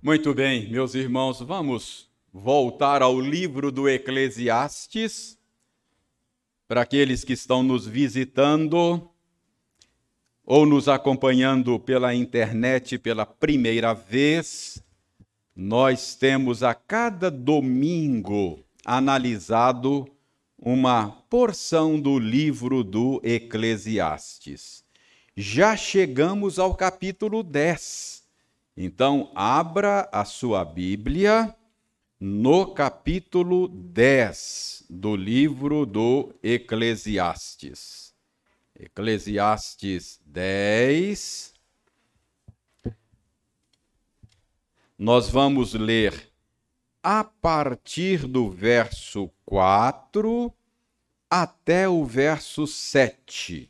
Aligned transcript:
Muito 0.00 0.32
bem, 0.32 0.70
meus 0.70 0.94
irmãos, 0.94 1.40
vamos 1.40 2.08
voltar 2.32 3.02
ao 3.02 3.20
livro 3.20 3.72
do 3.72 3.88
Eclesiastes. 3.88 5.36
Para 6.68 6.82
aqueles 6.82 7.24
que 7.24 7.32
estão 7.32 7.64
nos 7.64 7.84
visitando 7.84 9.10
ou 10.44 10.64
nos 10.64 10.88
acompanhando 10.88 11.80
pela 11.80 12.14
internet 12.14 12.96
pela 12.96 13.26
primeira 13.26 13.92
vez, 13.92 14.80
nós 15.54 16.14
temos 16.14 16.62
a 16.62 16.74
cada 16.74 17.28
domingo 17.28 18.64
analisado 18.84 20.06
uma 20.56 21.10
porção 21.28 22.00
do 22.00 22.20
livro 22.20 22.84
do 22.84 23.20
Eclesiastes. 23.24 24.84
Já 25.36 25.76
chegamos 25.76 26.56
ao 26.60 26.72
capítulo 26.72 27.42
10 27.42 28.17
então, 28.80 29.32
abra 29.34 30.08
a 30.12 30.24
sua 30.24 30.64
Bíblia 30.64 31.52
no 32.20 32.72
capítulo 32.72 33.66
10 33.66 34.84
do 34.88 35.16
livro 35.16 35.84
do 35.84 36.32
Eclesiastes. 36.40 38.14
Eclesiastes 38.78 40.20
10. 40.24 41.54
Nós 44.96 45.28
vamos 45.28 45.74
ler 45.74 46.32
a 47.02 47.24
partir 47.24 48.28
do 48.28 48.48
verso 48.48 49.28
4 49.44 50.54
até 51.28 51.88
o 51.88 52.04
verso 52.04 52.64
7. 52.64 53.68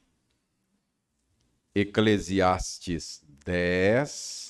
Eclesiastes 1.75 3.25
10 3.43 4.48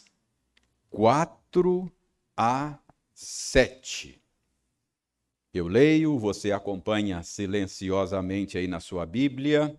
4 0.90 1.90
a 2.36 2.78
7. 3.14 4.22
Eu 5.52 5.66
leio, 5.66 6.18
você 6.18 6.52
acompanha 6.52 7.22
silenciosamente 7.22 8.56
aí 8.56 8.66
na 8.66 8.80
sua 8.80 9.04
Bíblia, 9.04 9.78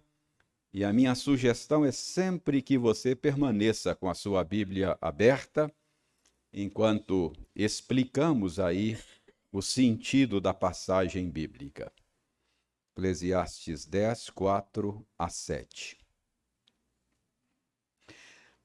e 0.74 0.84
a 0.84 0.94
minha 0.94 1.16
sugestão 1.16 1.84
é 1.84 1.92
sempre 1.92 2.62
que 2.62 2.78
você 2.78 3.16
permaneça 3.16 3.96
com 3.96 4.10
a 4.10 4.14
sua 4.14 4.44
Bíblia 4.44 4.98
aberta, 5.02 5.74
enquanto 6.54 7.34
explicamos 7.56 8.60
aí 8.60 8.98
o 9.52 9.62
sentido 9.62 10.40
da 10.40 10.54
passagem 10.54 11.30
bíblica. 11.30 11.92
Eclesiastes 12.96 13.86
10, 13.86 14.30
4 14.32 15.08
a 15.18 15.30
7. 15.30 15.98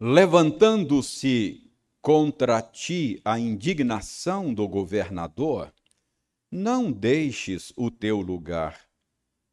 Levantando-se 0.01 1.64
contra 2.05 2.61
ti 2.61 3.19
a 3.25 3.39
indignação 3.39 4.53
do 4.53 4.69
governador, 4.69 5.73
não 6.51 6.93
deixes 6.93 7.73
o 7.79 7.91
teu 7.91 8.21
lugar, 8.21 8.87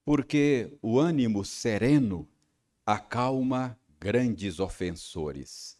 porque 0.03 0.77
o 0.81 0.99
ânimo 0.99 1.45
sereno 1.45 2.27
acalma 2.85 3.79
grandes 3.97 4.59
ofensores. 4.59 5.77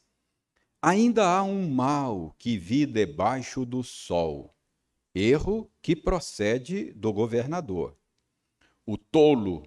Ainda 0.82 1.28
há 1.36 1.44
um 1.44 1.70
mal 1.70 2.34
que 2.40 2.58
vi 2.58 2.86
debaixo 2.86 3.66
do 3.66 3.84
sol, 3.84 4.56
erro 5.14 5.70
que 5.82 5.94
procede 5.94 6.94
do 6.94 7.12
governador. 7.12 7.98
O 8.86 8.96
tolo, 8.96 9.64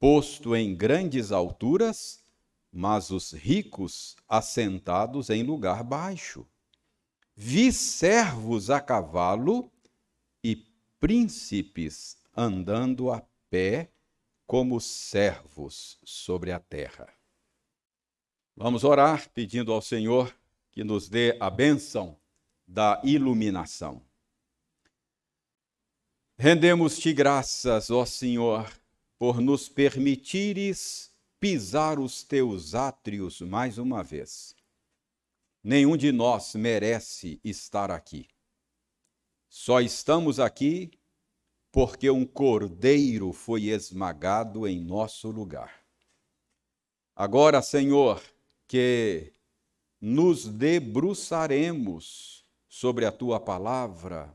posto 0.00 0.56
em 0.56 0.74
grandes 0.74 1.30
alturas, 1.30 2.21
mas 2.72 3.10
os 3.10 3.32
ricos 3.32 4.16
assentados 4.26 5.28
em 5.28 5.42
lugar 5.42 5.84
baixo. 5.84 6.46
Vi 7.36 7.70
servos 7.70 8.70
a 8.70 8.80
cavalo 8.80 9.70
e 10.42 10.56
príncipes 10.98 12.16
andando 12.34 13.10
a 13.10 13.22
pé 13.50 13.90
como 14.46 14.80
servos 14.80 15.98
sobre 16.02 16.50
a 16.50 16.58
terra. 16.58 17.12
Vamos 18.56 18.84
orar 18.84 19.30
pedindo 19.30 19.72
ao 19.72 19.82
Senhor 19.82 20.34
que 20.70 20.82
nos 20.82 21.08
dê 21.08 21.36
a 21.40 21.50
bênção 21.50 22.16
da 22.66 23.00
iluminação. 23.04 24.02
Rendemos-te 26.38 27.12
graças, 27.12 27.90
ó 27.90 28.04
Senhor, 28.04 28.70
por 29.18 29.40
nos 29.40 29.68
permitires 29.68 31.11
pisar 31.42 31.98
os 31.98 32.22
teus 32.22 32.72
átrios 32.72 33.40
mais 33.40 33.76
uma 33.76 34.04
vez. 34.04 34.54
Nenhum 35.60 35.96
de 35.96 36.12
nós 36.12 36.54
merece 36.54 37.40
estar 37.42 37.90
aqui. 37.90 38.28
Só 39.48 39.80
estamos 39.80 40.38
aqui 40.38 40.92
porque 41.72 42.08
um 42.08 42.24
cordeiro 42.24 43.32
foi 43.32 43.64
esmagado 43.64 44.68
em 44.68 44.80
nosso 44.80 45.32
lugar. 45.32 45.82
Agora, 47.16 47.60
Senhor, 47.60 48.22
que 48.68 49.32
nos 50.00 50.46
debruçaremos 50.46 52.46
sobre 52.68 53.04
a 53.04 53.10
tua 53.10 53.40
palavra 53.40 54.32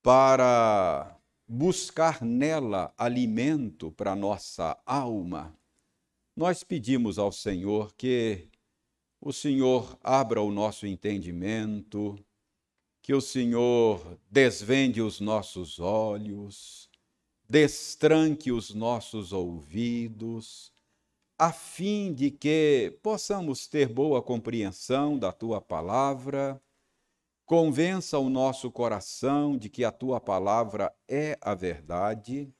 para 0.00 1.18
buscar 1.48 2.22
nela 2.22 2.94
alimento 2.96 3.90
para 3.90 4.14
nossa 4.14 4.80
alma 4.86 5.60
nós 6.42 6.64
pedimos 6.64 7.20
ao 7.20 7.30
Senhor 7.30 7.94
que 7.94 8.48
o 9.20 9.32
Senhor 9.32 9.96
abra 10.02 10.42
o 10.42 10.50
nosso 10.50 10.88
entendimento, 10.88 12.18
que 13.00 13.14
o 13.14 13.20
Senhor 13.20 14.18
desvende 14.28 15.00
os 15.00 15.20
nossos 15.20 15.78
olhos, 15.78 16.90
destranque 17.48 18.50
os 18.50 18.74
nossos 18.74 19.32
ouvidos, 19.32 20.72
a 21.38 21.52
fim 21.52 22.12
de 22.12 22.32
que 22.32 22.98
possamos 23.04 23.68
ter 23.68 23.86
boa 23.86 24.20
compreensão 24.20 25.16
da 25.16 25.30
tua 25.30 25.60
palavra, 25.60 26.60
convença 27.46 28.18
o 28.18 28.28
nosso 28.28 28.68
coração 28.68 29.56
de 29.56 29.68
que 29.68 29.84
a 29.84 29.92
tua 29.92 30.20
palavra 30.20 30.92
é 31.06 31.38
a 31.40 31.54
verdade 31.54 32.52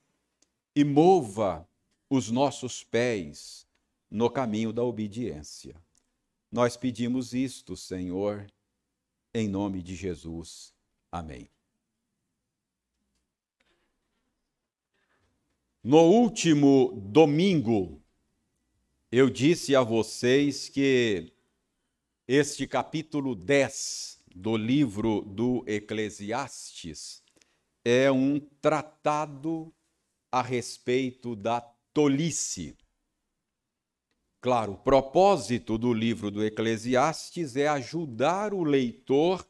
e 0.72 0.84
mova 0.84 1.69
os 2.09 2.31
nossos 2.31 2.84
pés 2.84 3.66
no 4.12 4.28
caminho 4.28 4.75
da 4.75 4.83
obediência. 4.84 5.75
Nós 6.50 6.77
pedimos 6.77 7.33
isto, 7.33 7.75
Senhor, 7.75 8.47
em 9.33 9.49
nome 9.49 9.83
de 9.83 9.97
Jesus. 9.97 10.75
Amém. 11.11 11.49
No 15.83 16.03
último 16.03 16.93
domingo, 17.06 18.03
eu 19.11 19.31
disse 19.31 19.75
a 19.75 19.83
vocês 19.83 20.69
que 20.69 21.33
este 22.28 22.67
capítulo 22.67 23.34
10 23.34 24.21
do 24.37 24.59
livro 24.59 25.22
do 25.22 25.65
Eclesiastes 25.67 27.22
é 27.83 28.12
um 28.12 28.39
tratado 28.61 29.72
a 30.31 30.43
respeito 30.43 31.34
da 31.34 31.62
tolice. 31.95 32.77
Claro, 34.42 34.72
o 34.72 34.76
propósito 34.76 35.78
do 35.78 35.94
livro 35.94 36.28
do 36.28 36.44
Eclesiastes 36.44 37.54
é 37.54 37.69
ajudar 37.69 38.53
o 38.53 38.64
leitor 38.64 39.47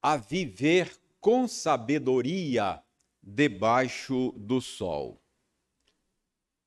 a 0.00 0.16
viver 0.16 0.88
com 1.20 1.48
sabedoria 1.48 2.80
debaixo 3.20 4.32
do 4.36 4.60
sol. 4.60 5.20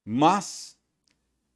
Mas, 0.03 0.77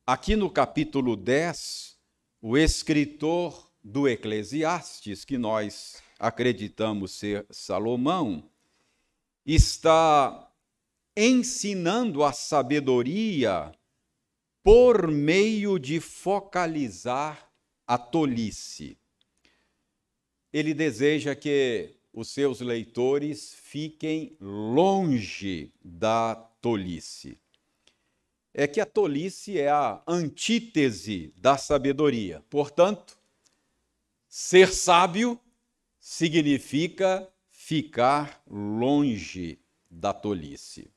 aqui 0.08 0.34
no 0.34 0.50
capítulo 0.50 1.18
10, 1.18 2.00
o 2.42 2.58
escritor 2.58 3.70
do 3.84 4.08
Eclesiastes, 4.08 5.26
que 5.26 5.38
nós 5.38 6.02
acreditamos 6.18 7.12
ser 7.12 7.46
Salomão, 7.50 8.50
está 9.46 10.50
ensinando 11.18 12.24
a 12.24 12.32
sabedoria 12.32 13.74
por 14.64 15.08
meio 15.08 15.80
de 15.80 16.00
focalizar 16.00 17.52
a 17.88 17.98
tolice. 17.98 18.98
Ele 20.54 20.74
deseja 20.74 21.36
que 21.36 21.96
os 22.14 22.30
seus 22.30 22.60
leitores 22.60 23.54
fiquem 23.54 24.36
longe 24.40 25.74
da 25.84 26.36
tolice. 26.62 27.38
É 28.54 28.68
que 28.68 28.82
a 28.82 28.86
tolice 28.86 29.58
é 29.58 29.70
a 29.70 30.04
antítese 30.06 31.34
da 31.38 31.58
sabedoria. 31.58 32.44
Portanto, 32.50 33.18
ser 34.28 34.74
sábio 34.74 35.40
significa 36.00 37.32
ficar 37.50 38.44
longe 38.46 39.58
da 39.90 40.14
tolice. 40.14 40.90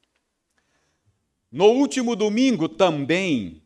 No 1.54 1.66
último 1.66 2.16
domingo 2.16 2.68
também 2.68 3.62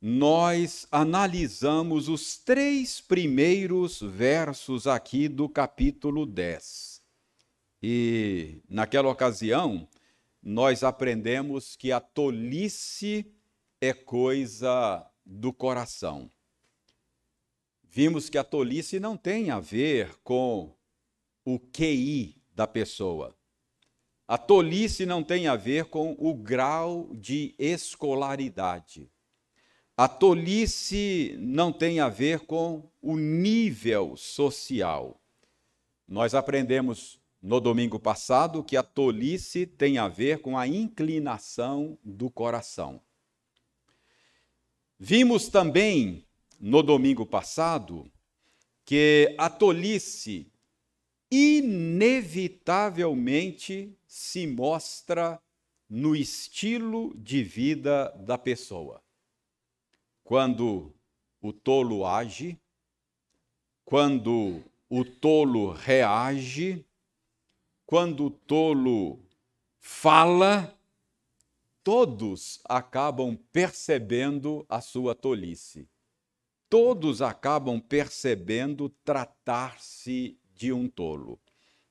nós 0.00 0.86
analisamos 0.88 2.08
os 2.08 2.38
três 2.38 3.00
primeiros 3.00 4.00
versos 4.00 4.86
aqui 4.86 5.26
do 5.26 5.48
capítulo 5.48 6.26
10. 6.26 7.02
E 7.82 8.62
naquela 8.68 9.08
ocasião, 9.08 9.88
nós 10.40 10.84
aprendemos 10.84 11.74
que 11.74 11.90
a 11.90 11.98
tolice 11.98 13.26
é 13.80 13.92
coisa 13.92 15.04
do 15.26 15.52
coração. 15.52 16.30
Vimos 17.82 18.30
que 18.30 18.38
a 18.38 18.44
tolice 18.44 19.00
não 19.00 19.16
tem 19.16 19.50
a 19.50 19.58
ver 19.58 20.14
com 20.22 20.72
o 21.44 21.58
QI 21.58 22.40
da 22.54 22.68
pessoa. 22.68 23.36
A 24.26 24.38
tolice 24.38 25.04
não 25.04 25.22
tem 25.22 25.46
a 25.46 25.54
ver 25.54 25.84
com 25.84 26.16
o 26.18 26.32
grau 26.32 27.10
de 27.12 27.54
escolaridade. 27.58 29.10
A 29.96 30.08
tolice 30.08 31.36
não 31.38 31.70
tem 31.70 32.00
a 32.00 32.08
ver 32.08 32.40
com 32.40 32.90
o 33.02 33.16
nível 33.16 34.16
social. 34.16 35.20
Nós 36.08 36.34
aprendemos 36.34 37.20
no 37.40 37.60
domingo 37.60 38.00
passado 38.00 38.64
que 38.64 38.76
a 38.78 38.82
tolice 38.82 39.66
tem 39.66 39.98
a 39.98 40.08
ver 40.08 40.40
com 40.40 40.56
a 40.56 40.66
inclinação 40.66 41.98
do 42.02 42.30
coração. 42.30 43.02
Vimos 44.98 45.48
também 45.48 46.24
no 46.58 46.82
domingo 46.82 47.26
passado 47.26 48.10
que 48.86 49.34
a 49.36 49.50
tolice 49.50 50.50
inevitavelmente 51.30 53.94
se 54.14 54.46
mostra 54.46 55.42
no 55.90 56.14
estilo 56.14 57.12
de 57.16 57.42
vida 57.42 58.10
da 58.10 58.38
pessoa. 58.38 59.02
Quando 60.22 60.94
o 61.42 61.52
tolo 61.52 62.06
age, 62.06 62.56
quando 63.84 64.62
o 64.88 65.04
tolo 65.04 65.72
reage, 65.72 66.86
quando 67.84 68.26
o 68.26 68.30
tolo 68.30 69.18
fala, 69.80 70.78
todos 71.82 72.60
acabam 72.66 73.36
percebendo 73.50 74.64
a 74.68 74.80
sua 74.80 75.16
tolice. 75.16 75.88
Todos 76.70 77.20
acabam 77.20 77.80
percebendo 77.80 78.88
tratar-se 79.04 80.38
de 80.54 80.72
um 80.72 80.88
tolo. 80.88 81.36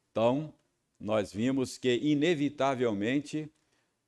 Então, 0.10 0.54
nós 1.03 1.33
vimos 1.33 1.77
que, 1.77 1.94
inevitavelmente, 1.97 3.51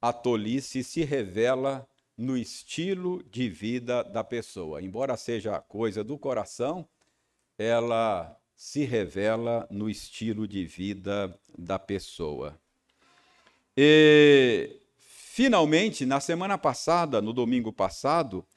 a 0.01 0.13
tolice 0.13 0.81
se 0.81 1.03
revela 1.03 1.85
no 2.17 2.37
estilo 2.37 3.21
de 3.23 3.49
vida 3.49 4.01
da 4.01 4.23
pessoa. 4.23 4.81
Embora 4.81 5.17
seja 5.17 5.59
coisa 5.59 6.05
do 6.05 6.17
coração, 6.17 6.87
ela 7.57 8.39
se 8.55 8.85
revela 8.85 9.67
no 9.69 9.89
estilo 9.89 10.47
de 10.47 10.65
vida 10.65 11.37
da 11.57 11.77
pessoa. 11.77 12.57
E, 13.75 14.79
finalmente, 14.97 16.05
na 16.05 16.21
semana 16.21 16.57
passada, 16.57 17.21
no 17.21 17.33
domingo 17.33 17.73
passado, 17.73 18.47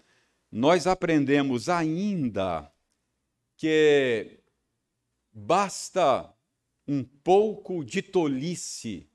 nós 0.48 0.86
aprendemos 0.86 1.68
ainda 1.68 2.70
que 3.56 4.38
basta 5.32 6.32
um 6.88 7.04
pouco 7.04 7.84
de 7.84 8.00
tolice 8.00 9.06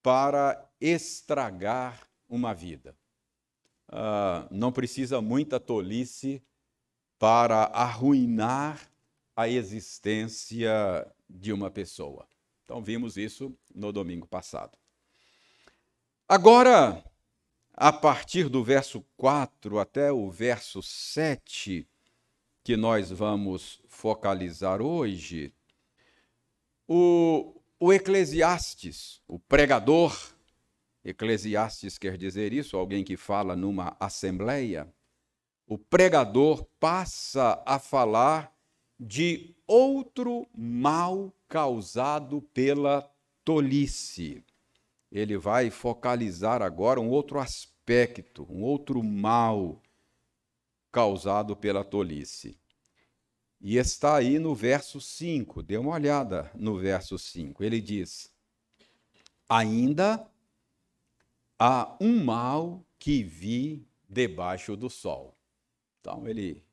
para 0.00 0.70
estragar 0.80 2.08
uma 2.28 2.54
vida. 2.54 2.96
Uh, 3.88 4.46
não 4.50 4.70
precisa 4.70 5.20
muita 5.20 5.58
tolice 5.58 6.40
para 7.18 7.64
arruinar 7.64 8.88
a 9.34 9.48
existência 9.48 10.70
de 11.28 11.52
uma 11.52 11.70
pessoa. 11.70 12.28
Então, 12.64 12.80
vimos 12.80 13.16
isso 13.16 13.52
no 13.74 13.90
domingo 13.90 14.26
passado. 14.26 14.78
Agora, 16.28 17.02
a 17.72 17.92
partir 17.92 18.48
do 18.48 18.62
verso 18.62 19.04
4 19.16 19.78
até 19.78 20.12
o 20.12 20.30
verso 20.30 20.82
7, 20.82 21.88
que 22.62 22.76
nós 22.76 23.10
vamos 23.10 23.80
focalizar 23.88 24.82
hoje, 24.82 25.54
o, 26.88 27.54
o 27.78 27.92
Eclesiastes, 27.92 29.20
o 29.28 29.38
pregador, 29.38 30.16
Eclesiastes 31.04 31.98
quer 31.98 32.16
dizer 32.16 32.52
isso, 32.52 32.76
alguém 32.76 33.04
que 33.04 33.16
fala 33.16 33.54
numa 33.54 33.94
assembleia, 34.00 34.92
o 35.66 35.76
pregador 35.76 36.64
passa 36.80 37.62
a 37.66 37.78
falar 37.78 38.52
de 38.98 39.54
outro 39.66 40.48
mal 40.56 41.32
causado 41.46 42.40
pela 42.40 43.08
tolice. 43.44 44.42
Ele 45.12 45.36
vai 45.36 45.70
focalizar 45.70 46.62
agora 46.62 47.00
um 47.00 47.10
outro 47.10 47.38
aspecto, 47.38 48.46
um 48.50 48.62
outro 48.62 49.02
mal 49.02 49.80
causado 50.90 51.54
pela 51.54 51.84
tolice. 51.84 52.58
E 53.60 53.76
está 53.76 54.16
aí 54.16 54.38
no 54.38 54.54
verso 54.54 55.00
5, 55.00 55.62
dê 55.62 55.76
uma 55.76 55.92
olhada 55.92 56.50
no 56.54 56.78
verso 56.78 57.18
5. 57.18 57.62
Ele 57.64 57.80
diz: 57.80 58.32
Ainda 59.48 60.24
há 61.58 61.96
um 62.00 62.24
mal 62.24 62.84
que 62.98 63.22
vi 63.22 63.86
debaixo 64.08 64.76
do 64.76 64.88
sol. 64.88 65.36
Então, 66.00 66.26
ele 66.28 66.64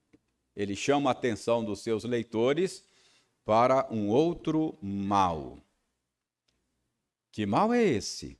ele 0.55 0.75
chama 0.75 1.09
a 1.09 1.11
atenção 1.11 1.63
dos 1.63 1.81
seus 1.81 2.05
leitores 2.05 2.83
para 3.43 3.87
um 3.91 4.07
outro 4.07 4.77
mal. 4.81 5.59
Que 7.31 7.45
mal 7.45 7.73
é 7.73 7.83
esse? 7.83 8.37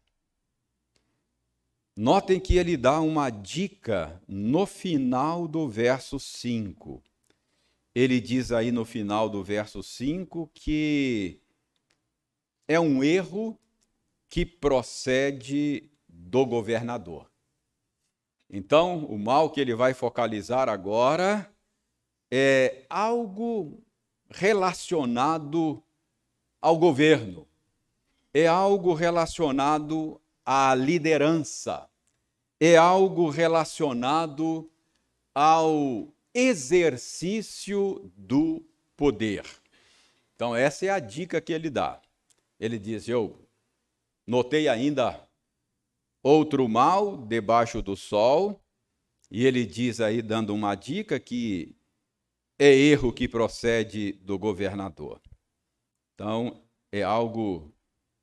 Notem 1.96 2.40
que 2.40 2.58
ele 2.58 2.78
dá 2.78 3.02
uma 3.02 3.30
dica 3.30 4.22
no 4.28 4.66
final 4.66 5.48
do 5.48 5.68
verso 5.68 6.20
5. 6.20 7.04
Ele 7.96 8.20
diz 8.20 8.52
aí 8.52 8.74
no 8.74 8.84
final 8.84 9.30
do 9.30 9.42
verso 9.42 9.82
5 9.82 10.52
que 10.54 11.42
é 12.68 12.78
um 12.78 13.02
erro 13.02 13.58
que 14.28 14.46
procede 14.46 15.90
do 16.10 16.46
governador. 16.46 17.32
Então, 18.50 19.06
o 19.06 19.18
mal 19.18 19.50
que 19.50 19.62
ele 19.62 19.74
vai 19.74 19.94
focalizar 19.94 20.68
agora 20.68 21.50
é 22.30 22.86
algo 22.90 23.82
relacionado 24.30 25.82
ao 26.62 26.78
governo, 26.78 27.48
é 28.34 28.46
algo 28.46 28.94
relacionado 28.94 30.22
à 30.46 30.76
liderança, 30.76 31.90
é 32.60 32.76
algo 32.76 33.30
relacionado 33.30 34.70
ao 35.34 36.15
exercício 36.36 38.12
do 38.18 38.62
poder. 38.98 39.44
Então, 40.36 40.54
essa 40.54 40.86
é 40.86 40.90
a 40.90 41.00
dica 41.00 41.40
que 41.40 41.54
ele 41.54 41.70
dá. 41.70 42.02
Ele 42.60 42.78
diz: 42.78 43.08
Eu 43.08 43.48
notei 44.28 44.68
ainda 44.68 45.26
outro 46.22 46.68
mal 46.68 47.16
debaixo 47.16 47.82
do 47.82 47.96
sol, 47.96 48.62
e 49.32 49.46
ele 49.46 49.66
diz 49.66 50.02
aí, 50.02 50.22
dando 50.22 50.54
uma 50.54 50.76
dica, 50.76 51.20
que 51.20 51.74
é 52.60 52.70
erro 52.74 53.14
que 53.14 53.28
procede 53.28 54.14
do 54.14 54.38
governador. 54.38 55.22
Então, 56.14 56.62
é 56.92 57.02
algo 57.02 57.74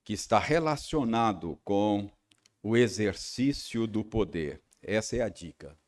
que 0.04 0.12
está 0.12 0.38
relacionado 0.38 1.59
com 1.64 2.11
o 2.62 2.76
exercício 2.76 3.87
do 3.87 4.04
poder. 4.04 4.62
Essa 4.83 5.16
é 5.16 5.21
a 5.23 5.28
dica. 5.28 5.78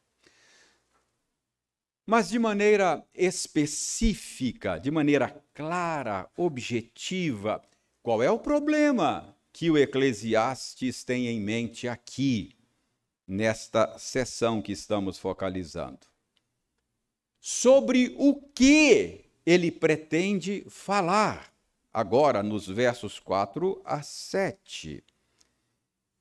Mas 2.06 2.28
de 2.28 2.38
maneira 2.38 3.04
específica, 3.14 4.78
de 4.78 4.90
maneira 4.90 5.42
clara, 5.54 6.28
objetiva, 6.37 7.62
qual 8.02 8.23
é 8.23 8.30
o 8.30 8.38
problema 8.38 9.34
que 9.52 9.70
o 9.70 9.78
Eclesiastes 9.78 11.04
tem 11.04 11.28
em 11.28 11.40
mente 11.40 11.88
aqui, 11.88 12.54
nesta 13.26 13.99
sessão 13.99 14.61
que 14.61 14.73
estamos 14.73 15.18
focalizando? 15.18 16.14
sobre 17.46 18.14
o 18.16 18.37
que 18.37 19.26
ele 19.44 19.70
pretende 19.70 20.64
falar, 20.66 21.52
agora 21.92 22.42
nos 22.42 22.66
versos 22.66 23.20
4 23.20 23.82
a 23.84 24.00
7. 24.00 25.04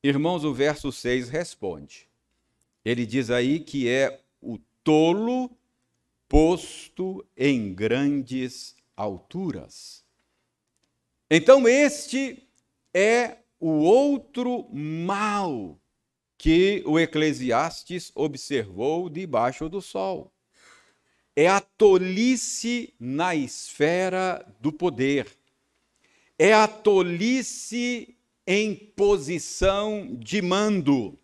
Irmãos, 0.03 0.43
o 0.43 0.53
verso 0.53 0.91
6 0.91 1.29
responde. 1.29 2.09
Ele 2.83 3.05
diz 3.05 3.29
aí 3.29 3.61
que 3.61 3.87
é 3.87 4.19
o 4.41 4.57
tolo 4.83 5.49
posto 6.33 7.23
em 7.37 7.75
grandes 7.75 8.75
alturas. 8.97 10.03
Então, 11.29 11.67
este 11.67 12.49
é 12.91 13.37
o 13.59 13.69
outro 13.69 14.67
mal 14.73 15.79
que 16.35 16.81
o 16.87 16.99
Eclesiastes 16.99 18.11
observou 18.15 19.11
debaixo 19.11 19.69
do 19.69 19.79
sol. 19.79 20.33
É 21.35 21.47
a 21.47 21.61
tolice 21.61 22.95
na 22.99 23.35
esfera 23.35 24.43
do 24.59 24.73
poder. 24.73 25.27
É 26.39 26.51
a 26.51 26.67
tolice 26.67 28.17
em 28.47 28.73
posição 28.73 30.07
de 30.19 30.41
mando. 30.41 31.15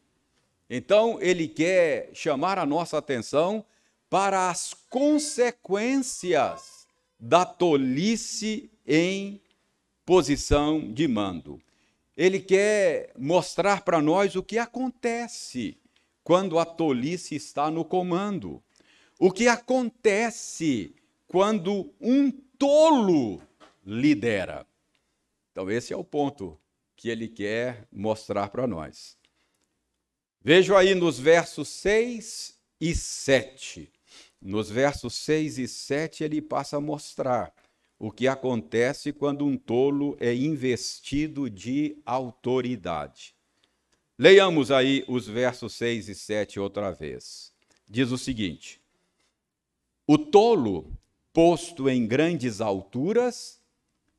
Então, 0.70 1.18
ele 1.20 1.48
quer 1.48 2.12
chamar 2.14 2.60
a 2.60 2.66
nossa 2.66 3.00
atenção 3.00 3.66
para 4.10 4.50
as 4.50 4.74
consequências 4.90 6.88
da 7.20 7.46
tolice 7.46 8.72
em 8.86 9.42
posição 10.06 10.92
de 10.92 11.08
mando. 11.08 11.62
Ele 12.18 12.40
quer 12.40 13.14
mostrar 13.18 13.82
para 13.84 14.02
nós 14.02 14.36
o 14.36 14.44
que 14.44 14.58
acontece 14.58 15.78
quando 16.24 16.58
a 16.58 16.66
tolice 16.66 17.36
está 17.36 17.70
no 17.70 17.86
comando. 17.86 18.64
O 19.20 19.32
que 19.32 19.48
acontece 19.48 20.96
quando 21.28 21.94
um 22.02 22.32
tolo 22.58 23.42
lidera. 23.86 24.66
Então, 25.52 25.70
esse 25.70 25.94
é 25.94 25.98
o 25.98 26.04
ponto 26.04 26.60
que 26.96 27.10
ele 27.10 27.28
quer 27.28 27.88
mostrar 27.92 28.50
para 28.50 28.66
nós. 28.68 29.18
Vejo 30.42 30.76
aí 30.76 30.96
nos 30.96 31.20
versos 31.20 31.68
6 31.68 32.58
e 32.80 32.96
7. 32.96 33.92
Nos 34.42 34.70
versos 34.70 35.14
6 35.16 35.58
e 35.58 35.68
7, 35.68 36.24
ele 36.24 36.42
passa 36.42 36.78
a 36.78 36.82
mostrar 36.82 37.54
o 37.98 38.12
que 38.12 38.28
acontece 38.28 39.12
quando 39.12 39.46
um 39.46 39.58
tolo 39.58 40.16
é 40.20 40.34
investido 40.34 41.50
de 41.50 41.98
autoridade. 42.06 43.36
Leiamos 44.18 44.72
aí 44.72 45.04
os 45.08 45.28
versos 45.28 45.74
6 45.74 46.10
e 46.10 46.16
7 46.16 46.60
outra 46.60 46.92
vez. 46.92 47.52
Diz 47.90 48.12
o 48.12 48.18
seguinte: 48.18 48.82
O 50.08 50.18
tolo, 50.18 50.92
posto 51.34 51.90
em 51.90 52.08
grandes 52.08 52.62
alturas, 52.62 53.60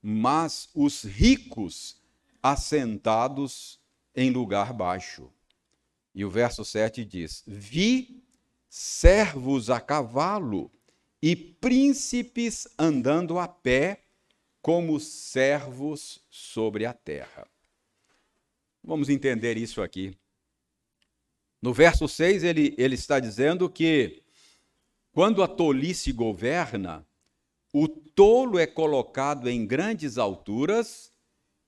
mas 0.02 0.68
os 0.74 1.02
ricos 1.02 1.96
assentados 2.42 3.78
em 4.14 4.30
lugar 4.30 4.72
baixo. 4.72 5.30
E 6.14 6.24
o 6.24 6.30
verso 6.30 6.64
7 6.64 7.04
diz: 7.04 7.42
Vi 7.46 8.22
servos 8.70 9.68
a 9.68 9.80
cavalo 9.80 10.70
e 11.20 11.34
príncipes 11.34 12.68
andando 12.78 13.36
a 13.36 13.48
pé 13.48 14.04
como 14.62 15.00
servos 15.00 16.24
sobre 16.30 16.86
a 16.86 16.92
terra. 16.94 17.48
Vamos 18.82 19.08
entender 19.08 19.56
isso 19.56 19.82
aqui. 19.82 20.16
No 21.60 21.74
verso 21.74 22.06
6, 22.06 22.44
ele, 22.44 22.74
ele 22.78 22.94
está 22.94 23.18
dizendo 23.18 23.68
que 23.68 24.22
quando 25.12 25.42
a 25.42 25.48
tolice 25.48 26.12
governa, 26.12 27.04
o 27.72 27.88
tolo 27.88 28.58
é 28.58 28.66
colocado 28.66 29.50
em 29.50 29.66
grandes 29.66 30.16
alturas 30.16 31.12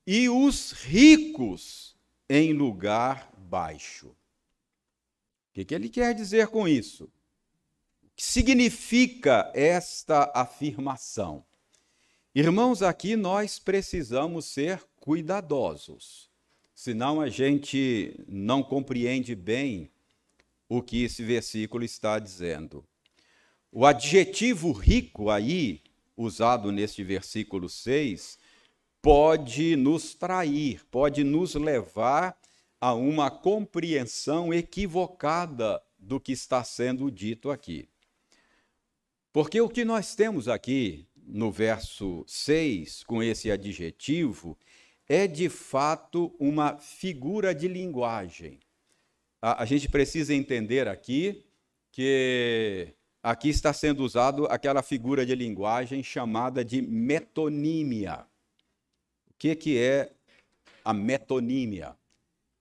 e 0.06 0.28
os 0.28 0.70
ricos 0.72 1.96
em 2.28 2.52
lugar 2.52 3.30
baixo. 3.36 4.16
O 5.52 5.54
que, 5.54 5.66
que 5.66 5.74
ele 5.74 5.90
quer 5.90 6.14
dizer 6.14 6.46
com 6.48 6.66
isso? 6.66 7.04
O 8.02 8.08
que 8.16 8.24
significa 8.24 9.52
esta 9.54 10.32
afirmação? 10.34 11.44
Irmãos, 12.34 12.80
aqui 12.80 13.16
nós 13.16 13.58
precisamos 13.58 14.46
ser 14.46 14.82
cuidadosos, 14.98 16.30
senão 16.74 17.20
a 17.20 17.28
gente 17.28 18.18
não 18.26 18.62
compreende 18.62 19.34
bem 19.34 19.90
o 20.70 20.80
que 20.80 21.04
esse 21.04 21.22
versículo 21.22 21.84
está 21.84 22.18
dizendo. 22.18 22.82
O 23.70 23.84
adjetivo 23.84 24.72
rico 24.72 25.28
aí, 25.28 25.82
usado 26.16 26.72
neste 26.72 27.04
versículo 27.04 27.68
6, 27.68 28.38
pode 29.02 29.76
nos 29.76 30.14
trair, 30.14 30.82
pode 30.90 31.22
nos 31.22 31.54
levar 31.56 32.40
a 32.82 32.94
uma 32.94 33.30
compreensão 33.30 34.52
equivocada 34.52 35.80
do 35.96 36.18
que 36.18 36.32
está 36.32 36.64
sendo 36.64 37.12
dito 37.12 37.48
aqui. 37.48 37.88
Porque 39.32 39.60
o 39.60 39.68
que 39.68 39.84
nós 39.84 40.16
temos 40.16 40.48
aqui 40.48 41.06
no 41.14 41.52
verso 41.52 42.24
6, 42.26 43.04
com 43.04 43.22
esse 43.22 43.52
adjetivo, 43.52 44.58
é 45.08 45.28
de 45.28 45.48
fato 45.48 46.34
uma 46.40 46.76
figura 46.76 47.54
de 47.54 47.68
linguagem. 47.68 48.58
A, 49.40 49.62
a 49.62 49.64
gente 49.64 49.88
precisa 49.88 50.34
entender 50.34 50.88
aqui 50.88 51.44
que 51.92 52.88
aqui 53.22 53.48
está 53.48 53.72
sendo 53.72 54.02
usado 54.02 54.46
aquela 54.46 54.82
figura 54.82 55.24
de 55.24 55.36
linguagem 55.36 56.02
chamada 56.02 56.64
de 56.64 56.82
metonímia. 56.82 58.26
O 59.30 59.34
que, 59.38 59.54
que 59.54 59.78
é 59.78 60.12
a 60.84 60.92
metonímia? 60.92 61.96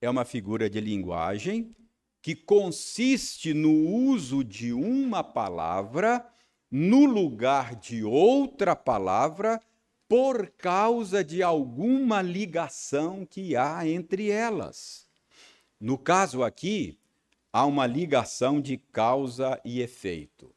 É 0.02 0.10
uma 0.10 0.24
figura 0.24 0.68
de 0.68 0.80
linguagem 0.80 1.74
que 2.20 2.34
consiste 2.34 3.54
no 3.54 3.72
uso 3.72 4.42
de 4.42 4.72
uma 4.72 5.22
palavra 5.22 6.26
no 6.68 7.04
lugar 7.04 7.76
de 7.76 8.02
outra 8.02 8.74
palavra 8.74 9.60
por 10.08 10.50
causa 10.58 11.22
de 11.22 11.42
alguma 11.42 12.20
ligação 12.20 13.24
que 13.24 13.54
há 13.54 13.86
entre 13.86 14.28
elas. 14.28 15.08
No 15.78 15.96
caso 15.96 16.42
aqui, 16.42 16.98
há 17.52 17.64
uma 17.64 17.86
ligação 17.86 18.60
de 18.60 18.76
causa 18.76 19.60
e 19.64 19.80
efeito. 19.80 20.52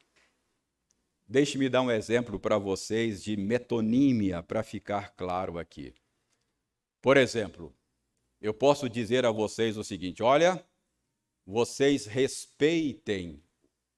Deixe-me 1.27 1.69
dar 1.69 1.81
um 1.81 1.91
exemplo 1.91 2.39
para 2.39 2.57
vocês 2.57 3.23
de 3.23 3.37
metonímia 3.37 4.41
para 4.41 4.63
ficar 4.63 5.13
claro 5.15 5.57
aqui. 5.59 5.93
Por 7.01 7.17
exemplo, 7.17 7.73
eu 8.41 8.53
posso 8.53 8.89
dizer 8.89 9.25
a 9.25 9.31
vocês 9.31 9.77
o 9.77 9.83
seguinte: 9.83 10.21
olha, 10.21 10.65
vocês 11.45 12.05
respeitem 12.05 13.43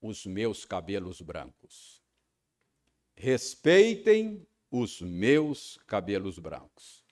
os 0.01 0.25
meus 0.25 0.65
cabelos 0.65 1.21
brancos. 1.21 2.01
Respeitem 3.15 4.45
os 4.69 5.01
meus 5.01 5.77
cabelos 5.87 6.37
brancos. 6.37 7.03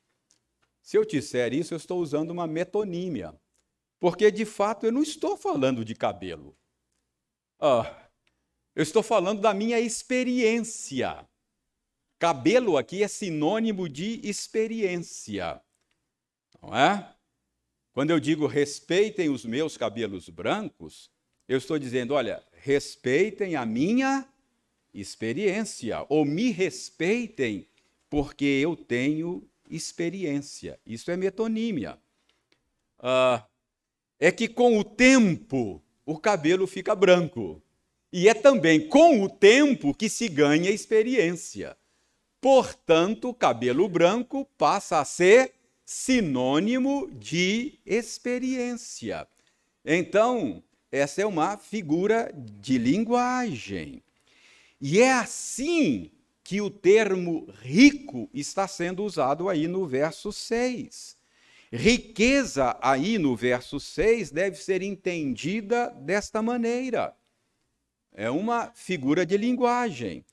Se 0.81 0.97
eu 0.97 1.05
disser 1.05 1.53
isso, 1.53 1.73
eu 1.73 1.77
estou 1.77 1.99
usando 1.99 2.29
uma 2.31 2.45
metonímia, 2.45 3.33
porque 3.99 4.29
de 4.29 4.45
fato 4.45 4.85
eu 4.85 4.91
não 4.91 5.01
estou 5.01 5.35
falando 5.35 5.83
de 5.83 5.95
cabelo. 5.95 6.55
Ah, 7.59 8.09
eu 8.75 8.83
estou 8.83 9.01
falando 9.01 9.41
da 9.41 9.53
minha 9.53 9.79
experiência. 9.79 11.27
Cabelo 12.19 12.77
aqui 12.77 13.03
é 13.03 13.07
sinônimo 13.07 13.89
de 13.89 14.19
experiência, 14.27 15.61
não 16.61 16.75
é? 16.75 17.14
Quando 17.95 18.09
eu 18.09 18.19
digo 18.19 18.45
respeitem 18.45 19.29
os 19.29 19.45
meus 19.45 19.77
cabelos 19.77 20.27
brancos, 20.27 21.09
eu 21.47 21.57
estou 21.57 21.79
dizendo, 21.79 22.13
olha, 22.13 22.43
respeitem 22.51 23.55
a 23.55 23.65
minha 23.65 24.27
experiência, 24.93 26.05
ou 26.09 26.25
me 26.25 26.51
respeitem, 26.51 27.65
porque 28.09 28.43
eu 28.43 28.75
tenho 28.75 29.47
experiência. 29.69 30.77
Isso 30.85 31.09
é 31.09 31.15
metonímia. 31.15 31.97
Ah, 32.99 33.47
é 34.19 34.29
que 34.29 34.49
com 34.49 34.77
o 34.77 34.83
tempo 34.83 35.81
o 36.05 36.17
cabelo 36.17 36.67
fica 36.67 36.93
branco. 36.93 37.63
E 38.11 38.27
é 38.27 38.33
também 38.33 38.89
com 38.89 39.23
o 39.23 39.29
tempo 39.29 39.93
que 39.93 40.09
se 40.09 40.27
ganha 40.27 40.69
experiência. 40.69 41.77
Portanto, 42.41 43.29
o 43.29 43.33
cabelo 43.33 43.87
branco 43.87 44.43
passa 44.57 44.99
a 44.99 45.05
ser 45.05 45.54
sinônimo 45.85 47.09
de 47.11 47.79
experiência. 47.85 49.27
Então, 49.85 50.63
essa 50.91 51.21
é 51.21 51.25
uma 51.25 51.57
figura 51.57 52.33
de 52.33 52.79
linguagem. 52.79 54.01
E 54.81 54.99
é 54.99 55.13
assim 55.13 56.11
que 56.43 56.59
o 56.59 56.69
termo 56.69 57.47
rico 57.61 58.29
está 58.33 58.67
sendo 58.67 59.03
usado 59.03 59.47
aí 59.47 59.67
no 59.67 59.85
verso 59.85 60.31
6. 60.31 61.17
Riqueza, 61.71 62.77
aí 62.81 63.17
no 63.17 63.35
verso 63.35 63.79
6, 63.79 64.31
deve 64.31 64.55
ser 64.57 64.81
entendida 64.81 65.89
desta 66.01 66.41
maneira. 66.41 67.15
É 68.13 68.29
uma 68.29 68.71
figura 68.73 69.25
de 69.25 69.37
linguagem. 69.37 70.23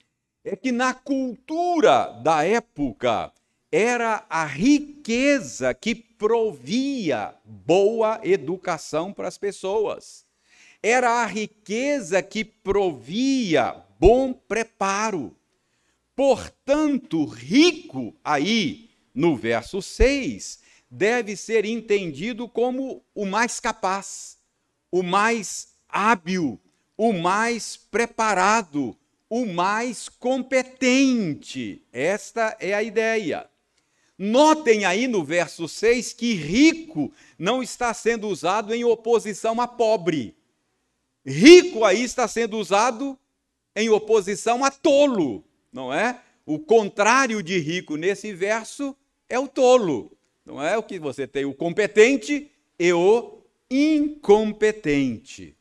É 0.45 0.55
que 0.55 0.71
na 0.71 0.95
cultura 0.95 2.07
da 2.23 2.45
época, 2.45 3.33
era 3.73 4.27
a 4.29 4.45
riqueza 4.45 5.73
que 5.73 5.95
provia 5.95 7.35
boa 7.43 8.21
educação 8.23 9.15
para 9.15 9.27
as 9.27 9.39
pessoas. 9.39 10.27
Era 10.83 11.23
a 11.23 11.27
riqueza 11.27 12.23
que 12.23 12.45
provia 12.45 13.75
bom 13.99 14.35
preparo. 14.35 15.35
Portanto, 16.15 17.25
rico 17.25 18.15
aí 18.23 18.91
no 19.15 19.35
verso 19.35 19.81
6 19.81 20.61
deve 20.91 21.35
ser 21.35 21.65
entendido 21.65 22.47
como 22.47 23.03
o 23.15 23.25
mais 23.25 23.59
capaz, 23.59 24.37
o 24.91 25.03
mais 25.03 25.69
hábil, 25.89 26.61
o 26.95 27.15
mais 27.15 27.79
preparado, 27.79 28.95
o 29.31 29.47
mais 29.47 30.11
competente. 30.11 31.83
Esta 31.91 32.55
é 32.61 32.75
a 32.75 32.83
ideia. 32.83 33.51
Notem 34.25 34.85
aí 34.85 35.09
no 35.09 35.25
verso 35.25 35.67
6 35.67 36.13
que 36.13 36.35
rico 36.35 37.13
não 37.37 37.61
está 37.61 37.93
sendo 37.93 38.29
usado 38.29 38.73
em 38.73 38.85
oposição 38.85 39.61
a 39.61 39.67
pobre. 39.67 40.37
Rico 41.27 41.85
aí 41.85 42.05
está 42.05 42.29
sendo 42.29 42.57
usado 42.57 43.19
em 43.75 43.91
oposição 43.91 44.65
a 44.65 44.71
tolo, 44.71 45.43
não 45.73 45.93
é? 45.93 46.21
O 46.47 46.57
contrário 46.61 47.43
de 47.43 47.59
rico 47.59 47.97
nesse 47.97 48.33
verso 48.33 48.97
é 49.29 49.41
o 49.41 49.49
tolo. 49.49 50.17
Não 50.47 50.63
é 50.63 50.79
o 50.79 50.85
que 50.85 51.01
você 51.01 51.27
tem 51.27 51.45
o 51.45 51.53
competente 51.53 52.49
e 52.79 52.93
o 52.93 53.43
incompetente. 53.69 55.57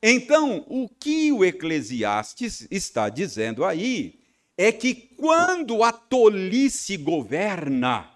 Então, 0.00 0.64
o 0.68 0.88
que 0.88 1.32
o 1.32 1.44
Eclesiastes 1.44 2.64
está 2.70 3.08
dizendo 3.08 3.64
aí 3.64 4.17
é 4.60 4.72
que 4.72 4.92
quando 4.92 5.84
a 5.84 5.92
tolice 5.92 6.96
governa, 6.96 8.10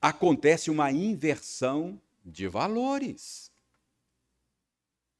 acontece 0.00 0.70
uma 0.70 0.92
inversão 0.92 2.00
de 2.24 2.46
valores. 2.46 3.50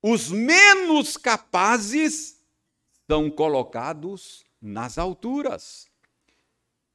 Os 0.01 0.31
menos 0.31 1.17
capazes 1.17 2.41
são 3.09 3.29
colocados 3.29 4.45
nas 4.61 4.99
alturas 4.99 5.89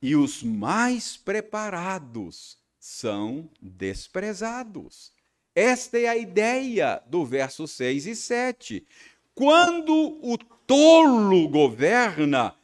e 0.01 0.15
os 0.15 0.41
mais 0.41 1.17
preparados 1.17 2.57
são 2.79 3.49
desprezados. 3.61 5.11
Esta 5.53 5.99
é 5.99 6.07
a 6.07 6.15
ideia 6.15 7.03
do 7.07 7.25
verso 7.25 7.67
6 7.67 8.05
e 8.05 8.15
7. 8.15 8.87
Quando 9.35 10.19
o 10.21 10.37
tolo 10.37 11.49
governa, 11.49 12.55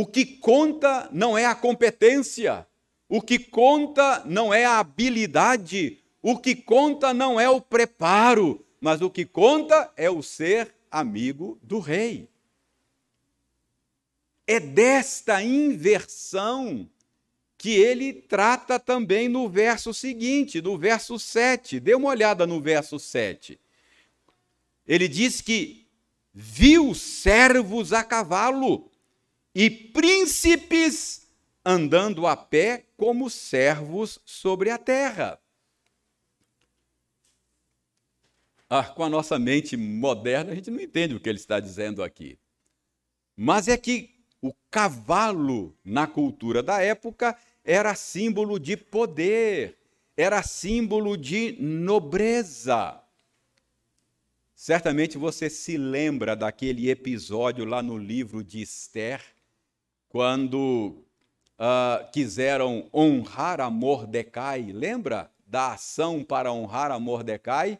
o 0.00 0.06
que 0.06 0.24
conta 0.24 1.08
não 1.10 1.36
é 1.36 1.44
a 1.44 1.56
competência, 1.56 2.64
o 3.08 3.20
que 3.20 3.36
conta 3.36 4.22
não 4.24 4.54
é 4.54 4.64
a 4.64 4.78
habilidade, 4.78 5.98
o 6.22 6.38
que 6.38 6.54
conta 6.54 7.12
não 7.12 7.40
é 7.40 7.50
o 7.50 7.60
preparo, 7.60 8.64
mas 8.80 9.02
o 9.02 9.10
que 9.10 9.24
conta 9.24 9.92
é 9.96 10.08
o 10.08 10.22
ser 10.22 10.72
amigo 10.88 11.58
do 11.64 11.80
rei. 11.80 12.28
É 14.46 14.60
desta 14.60 15.42
inversão 15.42 16.88
que 17.56 17.70
ele 17.70 18.12
trata 18.12 18.78
também 18.78 19.28
no 19.28 19.48
verso 19.48 19.92
seguinte, 19.92 20.62
no 20.62 20.78
verso 20.78 21.18
7. 21.18 21.80
Dê 21.80 21.96
uma 21.96 22.10
olhada 22.10 22.46
no 22.46 22.60
verso 22.60 23.00
7. 23.00 23.58
Ele 24.86 25.08
diz 25.08 25.40
que 25.40 25.88
viu 26.32 26.94
servos 26.94 27.92
a 27.92 28.04
cavalo 28.04 28.88
e 29.54 29.70
príncipes 29.70 31.26
andando 31.64 32.26
a 32.26 32.36
pé 32.36 32.86
como 32.96 33.28
servos 33.28 34.18
sobre 34.24 34.70
a 34.70 34.78
terra. 34.78 35.38
Ah, 38.70 38.84
com 38.84 39.02
a 39.02 39.08
nossa 39.08 39.38
mente 39.38 39.76
moderna, 39.76 40.52
a 40.52 40.54
gente 40.54 40.70
não 40.70 40.80
entende 40.80 41.14
o 41.14 41.20
que 41.20 41.28
ele 41.28 41.38
está 41.38 41.58
dizendo 41.58 42.02
aqui. 42.02 42.38
Mas 43.34 43.66
é 43.68 43.76
que 43.76 44.10
o 44.42 44.52
cavalo, 44.70 45.76
na 45.84 46.06
cultura 46.06 46.62
da 46.62 46.82
época, 46.82 47.36
era 47.64 47.94
símbolo 47.94 48.58
de 48.58 48.76
poder, 48.76 49.78
era 50.16 50.42
símbolo 50.42 51.16
de 51.16 51.52
nobreza. 51.60 53.02
Certamente 54.54 55.16
você 55.16 55.48
se 55.48 55.76
lembra 55.76 56.34
daquele 56.34 56.90
episódio 56.90 57.64
lá 57.64 57.82
no 57.82 57.96
livro 57.96 58.42
de 58.42 58.60
Esther, 58.60 59.22
quando 60.08 61.04
uh, 61.58 62.10
quiseram 62.12 62.88
honrar 62.92 63.60
a 63.60 63.70
Mordecai. 63.70 64.72
Lembra 64.72 65.30
da 65.46 65.72
ação 65.72 66.24
para 66.24 66.52
honrar 66.52 66.90
a 66.90 66.98
Mordecai? 66.98 67.78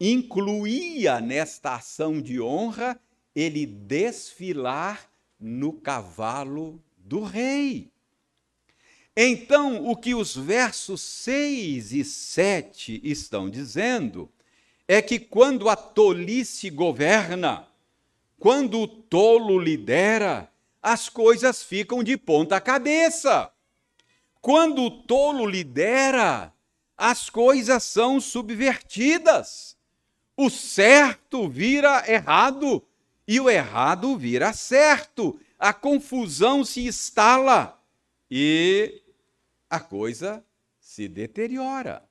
Incluía 0.00 1.20
nesta 1.20 1.74
ação 1.74 2.20
de 2.20 2.40
honra 2.40 2.98
ele 3.34 3.66
desfilar 3.66 5.10
no 5.38 5.72
cavalo 5.72 6.82
do 6.96 7.22
rei. 7.22 7.90
Então, 9.16 9.84
o 9.84 9.96
que 9.96 10.14
os 10.14 10.36
versos 10.36 11.00
6 11.00 11.92
e 11.92 12.04
7 12.04 13.00
estão 13.02 13.50
dizendo 13.50 14.30
é 14.86 15.02
que 15.02 15.18
quando 15.18 15.68
a 15.68 15.74
tolice 15.74 16.70
governa, 16.70 17.66
quando 18.38 18.78
o 18.78 18.86
tolo 18.86 19.58
lidera, 19.58 20.48
as 20.88 21.10
coisas 21.10 21.62
ficam 21.62 22.02
de 22.02 22.16
ponta 22.16 22.58
cabeça. 22.58 23.52
Quando 24.40 24.84
o 24.84 24.90
tolo 25.02 25.44
lidera, 25.44 26.50
as 26.96 27.28
coisas 27.28 27.82
são 27.82 28.18
subvertidas. 28.18 29.76
O 30.34 30.48
certo 30.48 31.46
vira 31.46 32.10
errado 32.10 32.82
e 33.26 33.38
o 33.38 33.50
errado 33.50 34.16
vira 34.16 34.54
certo. 34.54 35.38
A 35.58 35.74
confusão 35.74 36.64
se 36.64 36.86
instala 36.86 37.78
e 38.30 39.02
a 39.68 39.78
coisa 39.78 40.42
se 40.80 41.06
deteriora. 41.06 42.02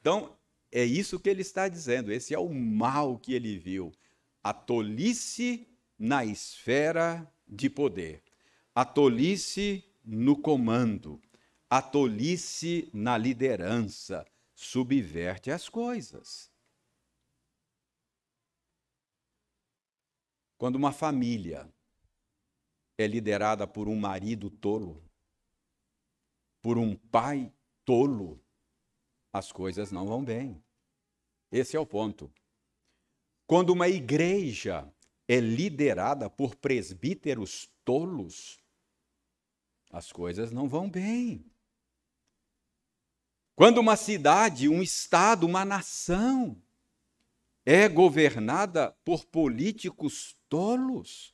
Então, 0.00 0.34
é 0.72 0.82
isso 0.82 1.20
que 1.20 1.28
ele 1.28 1.42
está 1.42 1.68
dizendo, 1.68 2.10
esse 2.10 2.32
é 2.32 2.38
o 2.38 2.48
mal 2.48 3.18
que 3.18 3.34
ele 3.34 3.58
viu. 3.58 3.92
A 4.42 4.54
tolice 4.54 5.68
na 5.98 6.24
esfera 6.24 7.30
de 7.50 7.68
poder, 7.68 8.22
a 8.74 8.84
tolice 8.84 9.84
no 10.04 10.40
comando, 10.40 11.20
a 11.68 11.82
tolice 11.82 12.88
na 12.92 13.18
liderança 13.18 14.24
subverte 14.54 15.50
as 15.50 15.68
coisas. 15.68 16.50
Quando 20.56 20.76
uma 20.76 20.92
família 20.92 21.72
é 22.98 23.06
liderada 23.06 23.66
por 23.66 23.88
um 23.88 23.96
marido 23.96 24.50
tolo, 24.50 25.02
por 26.60 26.76
um 26.76 26.94
pai 26.94 27.52
tolo, 27.84 28.38
as 29.32 29.50
coisas 29.50 29.90
não 29.90 30.06
vão 30.06 30.22
bem. 30.22 30.62
Esse 31.50 31.76
é 31.76 31.80
o 31.80 31.86
ponto. 31.86 32.30
Quando 33.46 33.70
uma 33.70 33.88
igreja 33.88 34.92
é 35.32 35.38
liderada 35.38 36.28
por 36.28 36.56
presbíteros 36.56 37.70
tolos, 37.84 38.58
as 39.88 40.10
coisas 40.10 40.50
não 40.50 40.68
vão 40.68 40.90
bem. 40.90 41.46
Quando 43.54 43.78
uma 43.78 43.94
cidade, 43.94 44.68
um 44.68 44.82
estado, 44.82 45.46
uma 45.46 45.64
nação 45.64 46.60
é 47.64 47.88
governada 47.88 48.90
por 49.04 49.24
políticos 49.24 50.36
tolos, 50.48 51.32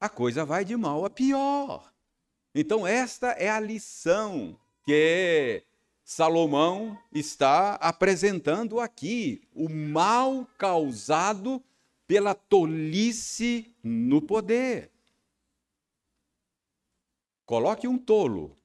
a 0.00 0.08
coisa 0.08 0.42
vai 0.42 0.64
de 0.64 0.74
mal 0.74 1.04
a 1.04 1.10
pior. 1.10 1.92
Então, 2.54 2.86
esta 2.86 3.32
é 3.32 3.50
a 3.50 3.60
lição 3.60 4.58
que 4.82 5.62
Salomão 6.02 6.98
está 7.12 7.74
apresentando 7.74 8.80
aqui: 8.80 9.46
o 9.52 9.68
mal 9.68 10.46
causado 10.56 11.62
pela 12.06 12.34
tolice 12.34 13.74
no 13.82 14.20
poder. 14.20 14.90
Coloque 17.44 17.86
um 17.86 17.98
tolo 17.98 18.56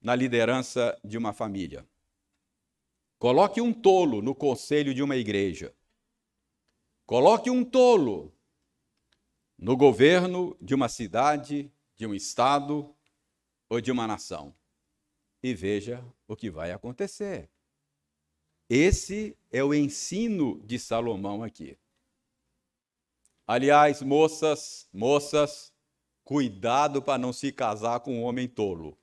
na 0.00 0.14
liderança 0.14 0.98
de 1.04 1.18
uma 1.18 1.32
família. 1.32 1.86
Coloque 3.18 3.60
um 3.60 3.72
tolo 3.72 4.22
no 4.22 4.34
conselho 4.34 4.94
de 4.94 5.02
uma 5.02 5.16
igreja. 5.16 5.74
Coloque 7.06 7.50
um 7.50 7.64
tolo 7.64 8.34
no 9.58 9.76
governo 9.76 10.56
de 10.60 10.74
uma 10.74 10.88
cidade, 10.88 11.70
de 11.96 12.06
um 12.06 12.14
estado 12.14 12.96
ou 13.68 13.80
de 13.80 13.92
uma 13.92 14.06
nação. 14.06 14.54
E 15.42 15.52
veja 15.54 16.04
o 16.26 16.34
que 16.34 16.50
vai 16.50 16.72
acontecer. 16.72 17.50
Esse 18.68 19.36
é 19.50 19.62
o 19.62 19.74
ensino 19.74 20.60
de 20.64 20.78
Salomão 20.78 21.42
aqui. 21.42 21.76
Aliás, 23.52 24.00
moças, 24.00 24.86
moças, 24.92 25.72
cuidado 26.22 27.02
para 27.02 27.18
não 27.18 27.32
se 27.32 27.50
casar 27.50 27.98
com 27.98 28.20
um 28.20 28.22
homem 28.22 28.46
tolo. 28.46 28.96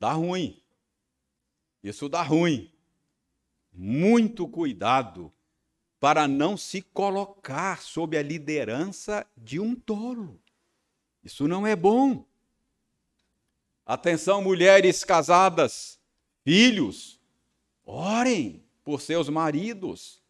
Dá 0.00 0.12
ruim. 0.12 0.62
Isso 1.84 2.08
dá 2.08 2.22
ruim. 2.22 2.72
Muito 3.70 4.48
cuidado 4.48 5.30
para 6.00 6.26
não 6.26 6.56
se 6.56 6.80
colocar 6.80 7.82
sob 7.82 8.16
a 8.16 8.22
liderança 8.22 9.26
de 9.36 9.60
um 9.60 9.74
tolo. 9.74 10.40
Isso 11.22 11.46
não 11.46 11.66
é 11.66 11.76
bom. 11.76 12.24
Atenção, 13.84 14.40
mulheres 14.40 15.04
casadas, 15.04 16.00
filhos, 16.42 17.20
orem 17.84 18.64
por 18.82 19.02
seus 19.02 19.28
maridos, 19.28 20.22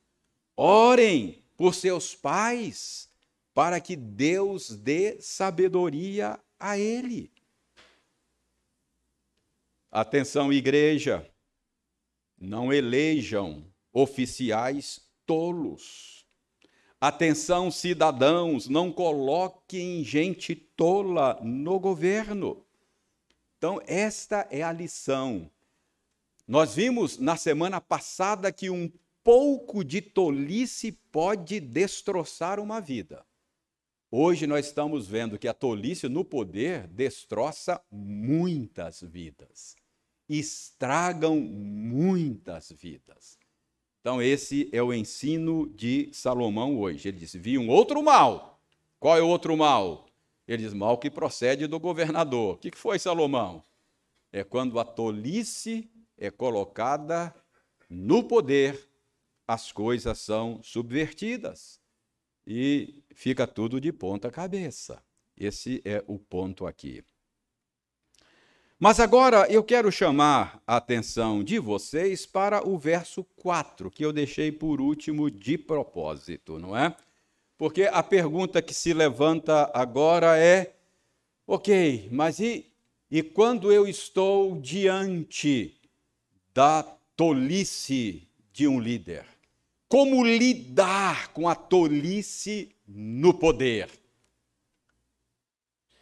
Orem 0.56 1.44
por 1.56 1.76
seus 1.76 2.12
pais, 2.12 3.08
para 3.54 3.80
que 3.80 3.96
Deus 3.96 4.70
dê 4.70 5.20
sabedoria 5.20 6.38
a 6.58 6.78
ele. 6.78 7.30
Atenção, 9.90 10.52
igreja, 10.52 11.30
não 12.38 12.72
elejam 12.72 13.64
oficiais 13.92 15.00
tolos. 15.26 16.26
Atenção, 16.98 17.70
cidadãos, 17.70 18.68
não 18.68 18.92
coloquem 18.92 20.02
gente 20.02 20.54
tola 20.54 21.38
no 21.42 21.78
governo. 21.78 22.64
Então, 23.58 23.80
esta 23.86 24.46
é 24.50 24.62
a 24.62 24.72
lição. 24.72 25.50
Nós 26.46 26.74
vimos 26.74 27.18
na 27.18 27.36
semana 27.36 27.80
passada 27.80 28.50
que 28.50 28.70
um 28.70 28.90
pouco 29.22 29.84
de 29.84 30.00
tolice 30.00 30.92
pode 30.92 31.60
destroçar 31.60 32.58
uma 32.58 32.80
vida. 32.80 33.24
Hoje 34.14 34.46
nós 34.46 34.66
estamos 34.66 35.08
vendo 35.08 35.38
que 35.38 35.48
a 35.48 35.54
tolice 35.54 36.06
no 36.06 36.22
poder 36.22 36.86
destroça 36.86 37.82
muitas 37.90 39.00
vidas, 39.00 39.74
estragam 40.28 41.40
muitas 41.40 42.70
vidas. 42.70 43.38
Então, 44.02 44.20
esse 44.20 44.68
é 44.70 44.82
o 44.82 44.92
ensino 44.92 45.66
de 45.74 46.10
Salomão 46.12 46.78
hoje. 46.78 47.08
Ele 47.08 47.20
disse: 47.20 47.38
Vi 47.38 47.56
um 47.56 47.70
outro 47.70 48.02
mal. 48.02 48.60
Qual 49.00 49.16
é 49.16 49.22
o 49.22 49.28
outro 49.28 49.56
mal? 49.56 50.06
Ele 50.46 50.62
diz: 50.62 50.74
mal 50.74 50.98
que 50.98 51.10
procede 51.10 51.66
do 51.66 51.80
governador. 51.80 52.56
O 52.56 52.58
que 52.58 52.70
foi 52.76 52.98
Salomão? 52.98 53.64
É 54.30 54.44
quando 54.44 54.78
a 54.78 54.84
tolice 54.84 55.90
é 56.18 56.30
colocada 56.30 57.34
no 57.88 58.22
poder, 58.22 58.90
as 59.48 59.72
coisas 59.72 60.18
são 60.18 60.62
subvertidas 60.62 61.81
e 62.46 63.02
fica 63.14 63.46
tudo 63.46 63.80
de 63.80 63.92
ponta 63.92 64.30
cabeça. 64.30 65.02
Esse 65.36 65.80
é 65.84 66.02
o 66.06 66.18
ponto 66.18 66.66
aqui. 66.66 67.02
Mas 68.78 68.98
agora 68.98 69.46
eu 69.48 69.62
quero 69.62 69.92
chamar 69.92 70.60
a 70.66 70.76
atenção 70.76 71.44
de 71.44 71.58
vocês 71.58 72.26
para 72.26 72.66
o 72.66 72.76
verso 72.76 73.22
4, 73.36 73.88
que 73.90 74.04
eu 74.04 74.12
deixei 74.12 74.50
por 74.50 74.80
último 74.80 75.30
de 75.30 75.56
propósito, 75.56 76.58
não 76.58 76.76
é? 76.76 76.96
Porque 77.56 77.84
a 77.84 78.02
pergunta 78.02 78.60
que 78.60 78.74
se 78.74 78.92
levanta 78.92 79.70
agora 79.72 80.36
é: 80.36 80.74
ok, 81.46 82.08
mas 82.10 82.40
e, 82.40 82.72
e 83.08 83.22
quando 83.22 83.72
eu 83.72 83.86
estou 83.86 84.60
diante 84.60 85.80
da 86.52 86.82
tolice 87.16 88.26
de 88.52 88.66
um 88.66 88.80
líder? 88.80 89.31
Como 89.92 90.24
lidar 90.24 91.34
com 91.34 91.46
a 91.46 91.54
tolice 91.54 92.74
no 92.88 93.34
poder? 93.34 93.90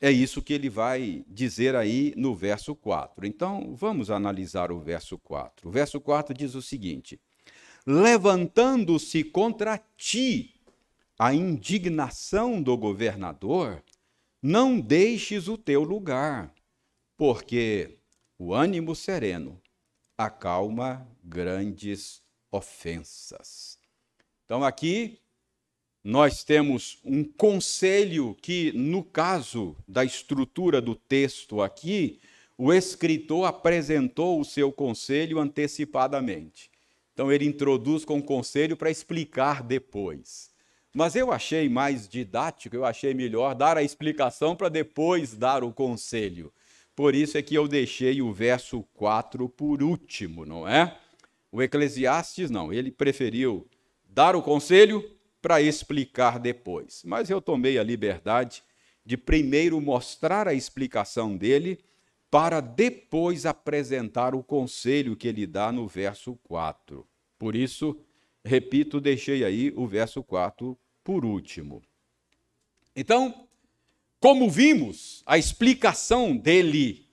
É 0.00 0.12
isso 0.12 0.40
que 0.40 0.53
ele 0.53 0.70
vai 0.70 1.24
dizer 1.26 1.74
aí 1.74 2.14
no 2.16 2.33
verso 2.33 2.76
4. 2.76 3.26
Então, 3.26 3.74
vamos 3.74 4.09
analisar 4.09 4.70
o 4.70 4.79
verso 4.79 5.18
4. 5.18 5.68
O 5.68 5.72
verso 5.72 6.00
4 6.00 6.33
diz 6.33 6.55
o 6.55 6.62
seguinte: 6.62 7.20
Levantando-se 7.85 9.24
contra 9.24 9.76
ti 9.96 10.55
a 11.18 11.35
indignação 11.35 12.62
do 12.62 12.79
governador, 12.79 13.83
não 14.40 14.79
deixes 14.79 15.48
o 15.48 15.59
teu 15.59 15.83
lugar, 15.83 16.55
porque 17.16 17.98
o 18.38 18.55
ânimo 18.55 18.94
sereno 18.94 19.61
acalma 20.16 21.05
grandes 21.24 22.22
ofensas. 22.53 23.79
Então, 24.50 24.64
aqui 24.64 25.16
nós 26.02 26.42
temos 26.42 26.98
um 27.04 27.22
conselho 27.22 28.36
que, 28.42 28.72
no 28.72 29.04
caso 29.04 29.76
da 29.86 30.04
estrutura 30.04 30.80
do 30.80 30.96
texto 30.96 31.62
aqui, 31.62 32.18
o 32.58 32.72
escritor 32.72 33.46
apresentou 33.46 34.40
o 34.40 34.44
seu 34.44 34.72
conselho 34.72 35.38
antecipadamente. 35.38 36.68
Então, 37.14 37.30
ele 37.30 37.44
introduz 37.44 38.04
com 38.04 38.20
conselho 38.20 38.76
para 38.76 38.90
explicar 38.90 39.62
depois. 39.62 40.50
Mas 40.92 41.14
eu 41.14 41.30
achei 41.30 41.68
mais 41.68 42.08
didático, 42.08 42.74
eu 42.74 42.84
achei 42.84 43.14
melhor 43.14 43.54
dar 43.54 43.76
a 43.76 43.84
explicação 43.84 44.56
para 44.56 44.68
depois 44.68 45.32
dar 45.32 45.62
o 45.62 45.72
conselho. 45.72 46.52
Por 46.96 47.14
isso 47.14 47.38
é 47.38 47.42
que 47.42 47.54
eu 47.54 47.68
deixei 47.68 48.20
o 48.20 48.32
verso 48.32 48.82
4 48.94 49.48
por 49.48 49.80
último, 49.80 50.44
não 50.44 50.66
é? 50.66 50.98
O 51.52 51.62
Eclesiastes 51.62 52.50
não, 52.50 52.72
ele 52.72 52.90
preferiu 52.90 53.64
dar 54.12 54.34
o 54.34 54.42
conselho 54.42 55.08
para 55.40 55.62
explicar 55.62 56.38
depois. 56.38 57.02
Mas 57.04 57.30
eu 57.30 57.40
tomei 57.40 57.78
a 57.78 57.82
liberdade 57.82 58.62
de 59.04 59.16
primeiro 59.16 59.80
mostrar 59.80 60.46
a 60.46 60.54
explicação 60.54 61.36
dele 61.36 61.78
para 62.30 62.60
depois 62.60 63.46
apresentar 63.46 64.34
o 64.34 64.42
conselho 64.42 65.16
que 65.16 65.26
ele 65.26 65.46
dá 65.46 65.72
no 65.72 65.88
verso 65.88 66.36
4. 66.44 67.06
Por 67.38 67.56
isso, 67.56 67.98
repito, 68.44 69.00
deixei 69.00 69.44
aí 69.44 69.72
o 69.74 69.86
verso 69.86 70.22
4 70.22 70.78
por 71.02 71.24
último. 71.24 71.82
Então, 72.94 73.48
como 74.20 74.50
vimos, 74.50 75.22
a 75.24 75.38
explicação 75.38 76.36
dele 76.36 77.08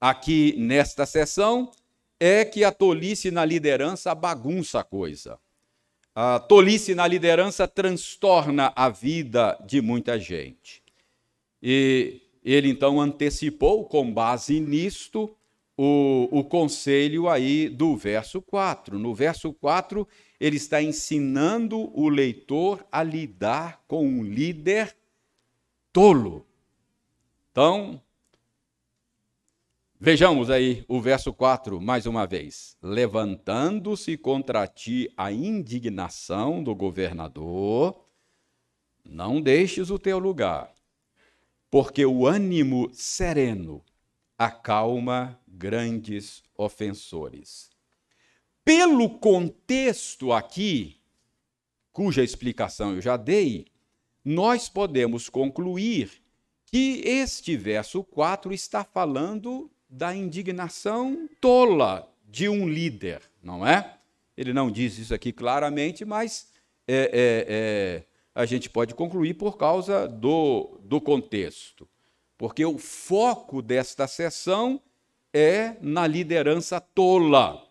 aqui 0.00 0.54
nesta 0.58 1.06
sessão 1.06 1.72
é 2.18 2.44
que 2.44 2.62
a 2.62 2.70
tolice 2.70 3.30
na 3.30 3.44
liderança 3.44 4.14
bagunça 4.14 4.80
a 4.80 4.84
coisa. 4.84 5.38
A 6.14 6.38
tolice 6.40 6.94
na 6.94 7.06
liderança 7.06 7.68
transtorna 7.68 8.72
a 8.74 8.88
vida 8.88 9.56
de 9.66 9.80
muita 9.80 10.18
gente. 10.18 10.82
E 11.62 12.20
ele 12.44 12.68
então 12.68 13.00
antecipou, 13.00 13.84
com 13.84 14.12
base 14.12 14.58
nisto, 14.60 15.34
o, 15.76 16.28
o 16.30 16.44
conselho 16.44 17.28
aí 17.28 17.68
do 17.68 17.96
verso 17.96 18.42
4. 18.42 18.98
No 18.98 19.14
verso 19.14 19.52
4, 19.52 20.06
ele 20.38 20.56
está 20.56 20.82
ensinando 20.82 21.90
o 21.98 22.08
leitor 22.08 22.84
a 22.90 23.02
lidar 23.02 23.82
com 23.86 24.06
um 24.06 24.22
líder 24.22 24.94
tolo. 25.92 26.46
Então, 27.50 28.00
vejamos 30.00 30.48
aí 30.48 30.82
o 30.88 30.98
verso 30.98 31.32
4 31.32 31.78
mais 31.78 32.06
uma 32.06 32.26
vez. 32.26 32.76
Levantando-se 32.82 34.16
contra 34.16 34.66
ti 34.66 35.12
a 35.14 35.30
indignação 35.30 36.64
do 36.64 36.74
governador, 36.74 38.02
não 39.04 39.40
deixes 39.40 39.90
o 39.90 39.98
teu 39.98 40.18
lugar, 40.18 40.72
porque 41.70 42.06
o 42.06 42.26
ânimo 42.26 42.88
sereno 42.94 43.84
acalma 44.38 45.38
grandes 45.46 46.42
ofensores. 46.56 47.68
Pelo 48.64 49.18
contexto 49.18 50.32
aqui, 50.32 50.98
cuja 51.92 52.24
explicação 52.24 52.94
eu 52.94 53.02
já 53.02 53.16
dei, 53.16 53.66
nós 54.24 54.68
podemos 54.68 55.28
concluir 55.28 56.22
que 56.64 57.02
este 57.04 57.56
verso 57.56 58.04
4 58.04 58.52
está 58.54 58.84
falando 58.84 59.70
da 59.90 60.14
indignação 60.14 61.28
tola 61.40 62.08
de 62.28 62.48
um 62.48 62.68
líder, 62.68 63.22
não 63.42 63.66
é? 63.66 63.96
Ele 64.36 64.52
não 64.52 64.70
diz 64.70 64.96
isso 64.98 65.12
aqui 65.12 65.32
claramente, 65.32 66.04
mas 66.04 66.48
é, 66.86 66.94
é, 66.96 67.46
é, 67.48 68.04
a 68.34 68.46
gente 68.46 68.70
pode 68.70 68.94
concluir 68.94 69.34
por 69.34 69.56
causa 69.56 70.06
do, 70.06 70.78
do 70.84 71.00
contexto 71.00 71.88
porque 72.40 72.64
o 72.64 72.78
foco 72.78 73.60
desta 73.60 74.06
sessão 74.06 74.80
é 75.30 75.76
na 75.82 76.06
liderança 76.06 76.80
tola. 76.80 77.62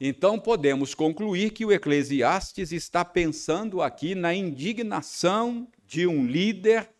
Então 0.00 0.36
podemos 0.36 0.96
concluir 0.96 1.52
que 1.52 1.64
o 1.64 1.70
Eclesiastes 1.70 2.72
está 2.72 3.04
pensando 3.04 3.80
aqui 3.80 4.16
na 4.16 4.34
indignação 4.34 5.68
de 5.86 6.08
um 6.08 6.26
líder 6.26 6.90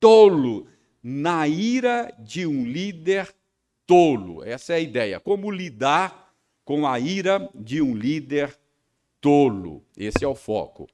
tolo, 0.00 0.66
na 1.00 1.46
ira 1.46 2.12
de 2.18 2.44
um 2.48 2.64
líder 2.64 3.32
tolo. 3.90 4.44
Essa 4.44 4.74
é 4.74 4.76
a 4.76 4.80
ideia. 4.80 5.18
Como 5.18 5.50
lidar 5.50 6.32
com 6.64 6.86
a 6.86 7.00
ira 7.00 7.50
de 7.52 7.82
um 7.82 7.92
líder 7.92 8.56
tolo? 9.20 9.84
Esse 9.96 10.24
é 10.24 10.28
o 10.28 10.34
foco. 10.36 10.88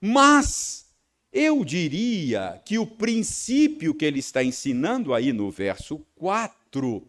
Mas 0.00 0.86
eu 1.30 1.62
diria 1.66 2.58
que 2.64 2.78
o 2.78 2.86
princípio 2.86 3.94
que 3.94 4.06
ele 4.06 4.20
está 4.20 4.42
ensinando 4.42 5.12
aí 5.12 5.34
no 5.34 5.50
verso 5.50 5.98
4 6.16 7.06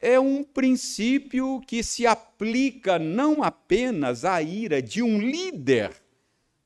é 0.00 0.20
um 0.20 0.44
princípio 0.44 1.60
que 1.66 1.82
se 1.82 2.06
aplica 2.06 3.00
não 3.00 3.42
apenas 3.42 4.24
à 4.24 4.40
ira 4.40 4.80
de 4.80 5.02
um 5.02 5.18
líder, 5.18 5.90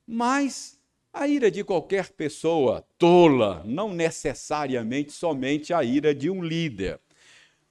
mas 0.06 0.78
à 1.10 1.26
ira 1.26 1.50
de 1.50 1.64
qualquer 1.64 2.10
pessoa 2.10 2.86
tola, 2.98 3.62
não 3.64 3.90
necessariamente 3.90 5.12
somente 5.12 5.72
a 5.72 5.82
ira 5.82 6.14
de 6.14 6.28
um 6.28 6.44
líder. 6.44 7.00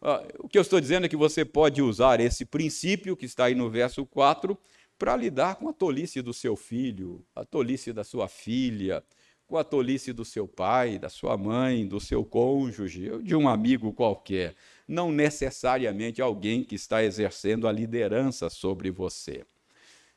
Ah, 0.02 0.26
o 0.40 0.50
que 0.50 0.58
eu 0.58 0.62
estou 0.64 0.82
dizendo 0.82 1.06
é 1.06 1.10
que 1.10 1.16
você 1.16 1.46
pode 1.46 1.82
usar 1.82 2.20
esse 2.20 2.44
princípio 2.44 3.16
que 3.16 3.26
está 3.26 3.46
aí 3.46 3.56
no 3.56 3.70
verso 3.70 4.06
4 4.06 4.58
para 4.98 5.16
lidar 5.16 5.56
com 5.56 5.70
a 5.70 5.74
tolice 5.74 6.22
do 6.22 6.34
seu 6.34 6.56
filho, 6.56 7.24
a 7.36 7.46
tolice 7.46 7.94
da 7.94 8.04
sua 8.04 8.28
filha, 8.28 9.04
com 9.46 9.58
a 9.58 9.64
tolice 9.64 10.14
do 10.14 10.24
seu 10.24 10.48
pai, 10.48 10.98
da 10.98 11.10
sua 11.10 11.38
mãe, 11.38 11.88
do 11.88 12.00
seu 12.00 12.24
cônjuge, 12.24 13.12
de 13.22 13.36
um 13.36 13.50
amigo 13.50 13.92
qualquer, 13.94 14.56
não 14.88 15.12
necessariamente 15.12 16.22
alguém 16.22 16.64
que 16.64 16.76
está 16.76 17.04
exercendo 17.04 17.68
a 17.68 17.72
liderança 17.72 18.50
sobre 18.50 18.90
você. 18.90 19.46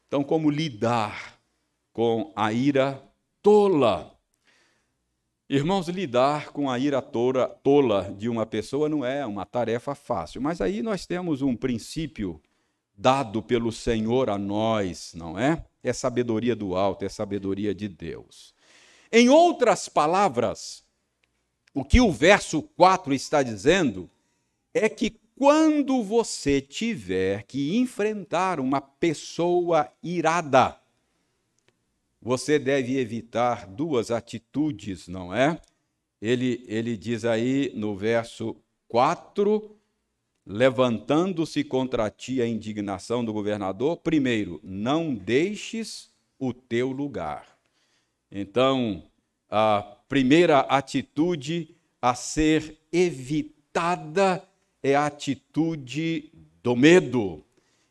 Então, 0.07 0.23
como 0.23 0.51
lidar 0.51 1.38
com 1.92 2.33
a 2.37 2.53
ira 2.53 3.03
tola? 3.42 4.13
Irmãos, 5.48 5.88
lidar 5.88 6.52
com 6.52 6.70
a 6.70 6.78
ira 6.78 7.02
tola 7.02 8.14
de 8.16 8.30
uma 8.30 8.46
pessoa 8.46 8.88
não 8.88 9.04
é 9.04 9.26
uma 9.26 9.44
tarefa 9.44 9.94
fácil, 9.94 10.40
mas 10.40 10.62
aí 10.62 10.83
nós 10.83 11.04
temos 11.04 11.42
um 11.42 11.54
princípio 11.54 12.40
dado 12.96 13.42
pelo 13.42 13.70
Senhor 13.70 14.30
a 14.30 14.38
nós, 14.38 15.12
não 15.14 15.38
é? 15.38 15.62
É 15.83 15.92
sabedoria 15.92 16.57
do 16.57 16.74
alto, 16.74 17.04
é 17.04 17.11
sabedoria 17.11 17.74
de 17.74 17.88
Deus. 17.88 18.54
Em 19.12 19.28
outras 19.28 19.87
palavras, 19.87 20.83
o 21.74 21.85
que 21.85 22.00
o 22.00 22.11
verso 22.11 22.62
4 22.62 23.12
está 23.12 23.42
dizendo 23.42 24.11
é 24.72 24.88
que 24.88 25.20
quando 25.37 26.02
você 26.02 26.59
tiver 26.59 27.42
que 27.42 27.76
enfrentar 27.76 28.59
uma 28.59 28.80
pessoa 28.80 29.92
irada, 30.02 30.80
você 32.25 32.59
deve 32.59 32.97
evitar 32.97 33.67
duas 33.67 34.11
atitudes, 34.11 35.07
não 35.09 35.35
é? 35.35 35.61
Ele, 36.23 36.65
ele 36.67 36.97
diz 36.97 37.23
aí 37.23 37.71
no 37.75 37.95
verso 37.95 38.57
4, 38.89 39.77
levantando-se 40.47 41.63
contra 41.63 42.09
ti 42.09 42.41
a 42.41 42.47
indignação 42.47 43.23
do 43.23 43.31
governador, 43.31 43.99
primeiro, 43.99 44.59
não 44.65 45.15
deixes 45.15 46.11
o 46.39 46.55
teu 46.55 46.91
lugar. 46.91 47.47
Então, 48.33 49.03
a 49.51 49.83
primeira 50.09 50.61
atitude 50.61 51.77
a 52.01 52.15
ser 52.15 52.79
evitada 52.91 54.43
é 54.83 54.95
a 54.95 55.05
atitude 55.05 56.33
do 56.63 56.75
medo. 56.75 57.45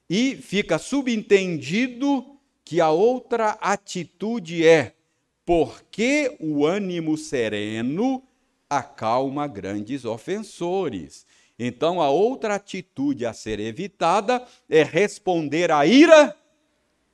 E 0.10 0.36
fica 0.36 0.80
subentendido 0.80 2.33
que 2.66 2.80
a 2.80 2.90
outra 2.90 3.52
atitude 3.62 4.66
é 4.66 4.94
porque 5.46 6.36
o 6.40 6.66
ânimo 6.66 7.18
sereno 7.18 8.24
acalma 8.70 9.46
grandes 9.48 10.06
ofensores. 10.06 11.26
Então, 11.60 12.02
a 12.02 12.10
outra 12.10 12.56
atitude 12.56 13.26
a 13.26 13.34
ser 13.34 13.60
evitada 13.60 14.46
é 14.70 14.84
responder 14.84 15.72
à 15.72 15.86
ira 15.86 16.36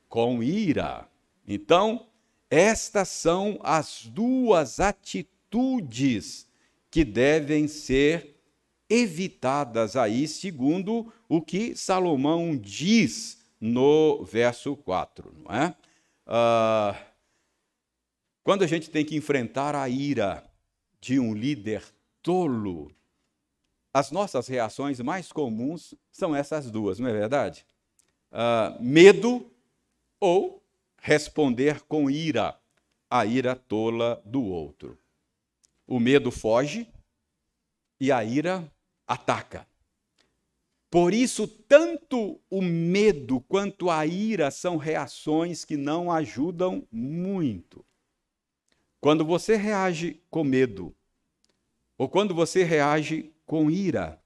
com 0.08 0.42
ira. 0.42 1.08
Então, 1.48 2.08
estas 2.50 3.10
são 3.10 3.60
as 3.64 4.06
duas 4.06 4.80
atitudes 4.80 6.48
que 6.90 7.04
devem 7.04 7.68
ser 7.68 8.36
evitadas 8.90 9.96
aí, 9.96 10.28
segundo 10.28 11.14
o 11.28 11.42
que 11.42 11.76
Salomão 11.76 12.58
diz 12.58 13.39
no 13.60 14.24
verso 14.24 14.76
4, 14.76 15.34
não 15.44 15.56
é? 15.56 15.76
Ah, 16.26 16.96
quando 18.44 18.64
a 18.64 18.68
gente 18.68 18.90
tem 18.90 19.04
que 19.04 19.16
enfrentar 19.16 19.76
a 19.76 19.88
ira 19.90 20.44
de 21.02 21.20
um 21.20 21.34
líder 21.34 21.84
tolo, 22.22 22.92
as 23.94 24.12
nossas 24.12 24.48
reações 24.48 25.00
mais 25.00 25.32
comuns 25.32 25.94
são 26.12 26.36
essas 26.36 26.70
duas, 26.72 27.00
não 27.00 27.10
é 27.10 27.14
verdade? 27.14 27.66
Ah, 28.32 28.78
medo 28.80 29.52
ou 30.20 30.64
responder 30.98 31.82
com 31.82 32.10
ira 32.10 32.60
a 33.10 33.26
ira 33.26 33.56
tola 33.56 34.22
do 34.26 34.44
outro. 34.44 34.98
O 35.88 36.00
medo 36.00 36.30
foge 36.30 36.88
e 38.00 38.12
a 38.12 38.24
ira 38.24 38.72
ataca. 39.08 39.68
Por 40.90 41.14
isso, 41.14 41.48
tanto 41.48 42.42
o 42.50 42.62
medo 42.62 43.40
quanto 43.42 43.92
a 43.92 44.06
ira 44.06 44.50
são 44.50 44.76
reações 44.76 45.64
que 45.64 45.78
não 45.78 46.12
ajudam 46.12 46.88
muito. 46.92 47.86
Quando 49.00 49.24
você 49.24 49.56
reage 49.56 50.20
com 50.32 50.44
medo, 50.44 50.96
ou 51.98 52.10
quando 52.10 52.34
você 52.34 52.64
reage 52.64 53.32
com 53.46 53.70
ira, 53.70 54.20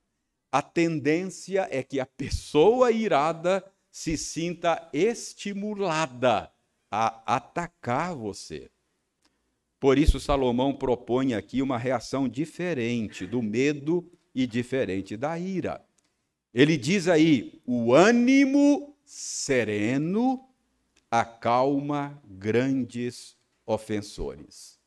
a 0.51 0.61
tendência 0.61 1.67
é 1.69 1.83
que 1.83 1.99
a 1.99 2.05
pessoa 2.05 2.91
irada 2.91 3.63
se 3.91 4.17
sinta 4.17 4.89
estimulada 4.93 6.51
a 6.89 7.35
atacar 7.35 8.15
você. 8.15 8.69
Por 9.79 9.97
isso, 9.97 10.19
Salomão 10.19 10.73
propõe 10.73 11.33
aqui 11.33 11.61
uma 11.61 11.77
reação 11.77 12.29
diferente 12.29 13.27
do 13.27 13.41
medo 13.41 14.09
e 14.33 14.47
diferente 14.47 15.17
da 15.17 15.37
ira. 15.37 15.83
Ele 16.53 16.77
diz 16.77 17.07
aí: 17.07 17.61
o 17.65 17.93
ânimo 17.93 18.95
sereno 19.05 20.47
acalma 21.09 22.21
grandes 22.25 23.35
ofensores. 23.65 24.79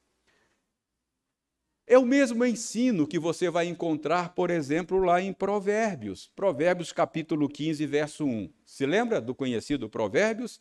É 1.88 1.96
o 1.96 2.04
mesmo 2.04 2.44
ensino 2.44 3.06
que 3.06 3.18
você 3.18 3.48
vai 3.48 3.66
encontrar, 3.66 4.34
por 4.34 4.50
exemplo, 4.50 4.98
lá 4.98 5.20
em 5.20 5.32
Provérbios. 5.32 6.30
Provérbios 6.34 6.92
capítulo 6.92 7.48
15, 7.48 7.86
verso 7.86 8.24
1. 8.24 8.50
Se 8.64 8.84
lembra 8.84 9.20
do 9.20 9.34
conhecido 9.34 9.88
Provérbios? 9.88 10.60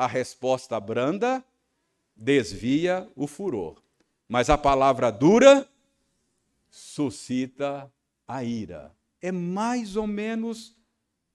a 0.00 0.06
resposta 0.06 0.80
branda 0.80 1.44
desvia 2.16 3.06
o 3.14 3.26
furor, 3.26 3.82
mas 4.26 4.48
a 4.48 4.56
palavra 4.56 5.10
dura 5.10 5.68
suscita 6.70 7.92
a 8.26 8.42
ira. 8.42 8.96
É 9.20 9.30
mais 9.30 9.96
ou 9.96 10.06
menos 10.06 10.76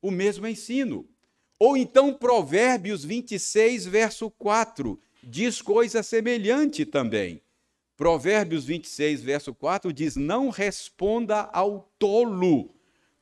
o 0.01 0.11
mesmo 0.11 0.47
ensino. 0.47 1.07
Ou 1.59 1.77
então 1.77 2.13
Provérbios 2.13 3.03
26, 3.03 3.85
verso 3.85 4.29
4, 4.31 4.99
diz 5.23 5.61
coisa 5.61 6.03
semelhante 6.03 6.85
também. 6.85 7.41
Provérbios 7.95 8.65
26, 8.65 9.21
verso 9.21 9.53
4 9.53 9.93
diz: 9.93 10.15
Não 10.15 10.49
responda 10.49 11.49
ao 11.53 11.89
tolo 11.97 12.69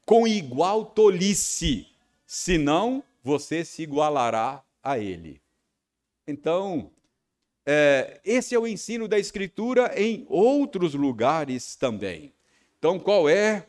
com 0.06 0.28
igual 0.28 0.86
tolice, 0.86 1.88
senão 2.26 3.04
você 3.24 3.64
se 3.64 3.84
igualará 3.84 4.64
a 4.82 4.98
ele. 4.98 5.42
Então, 6.28 6.92
é, 7.66 8.20
esse 8.26 8.56
é 8.56 8.60
o 8.60 8.68
ensino 8.68 9.08
da 9.08 9.20
Escritura 9.20 9.94
em 9.96 10.26
outros 10.28 10.94
lugares 10.94 11.76
também. 11.76 12.34
Então, 12.80 13.00
qual 13.00 13.30
é 13.30 13.68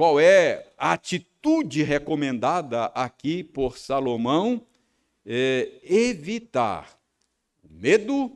qual 0.00 0.18
é 0.18 0.66
a 0.78 0.92
atitude 0.92 1.82
recomendada 1.82 2.86
aqui 2.86 3.44
por 3.44 3.76
Salomão? 3.76 4.66
É, 5.26 5.72
evitar 5.82 6.98
medo, 7.68 8.34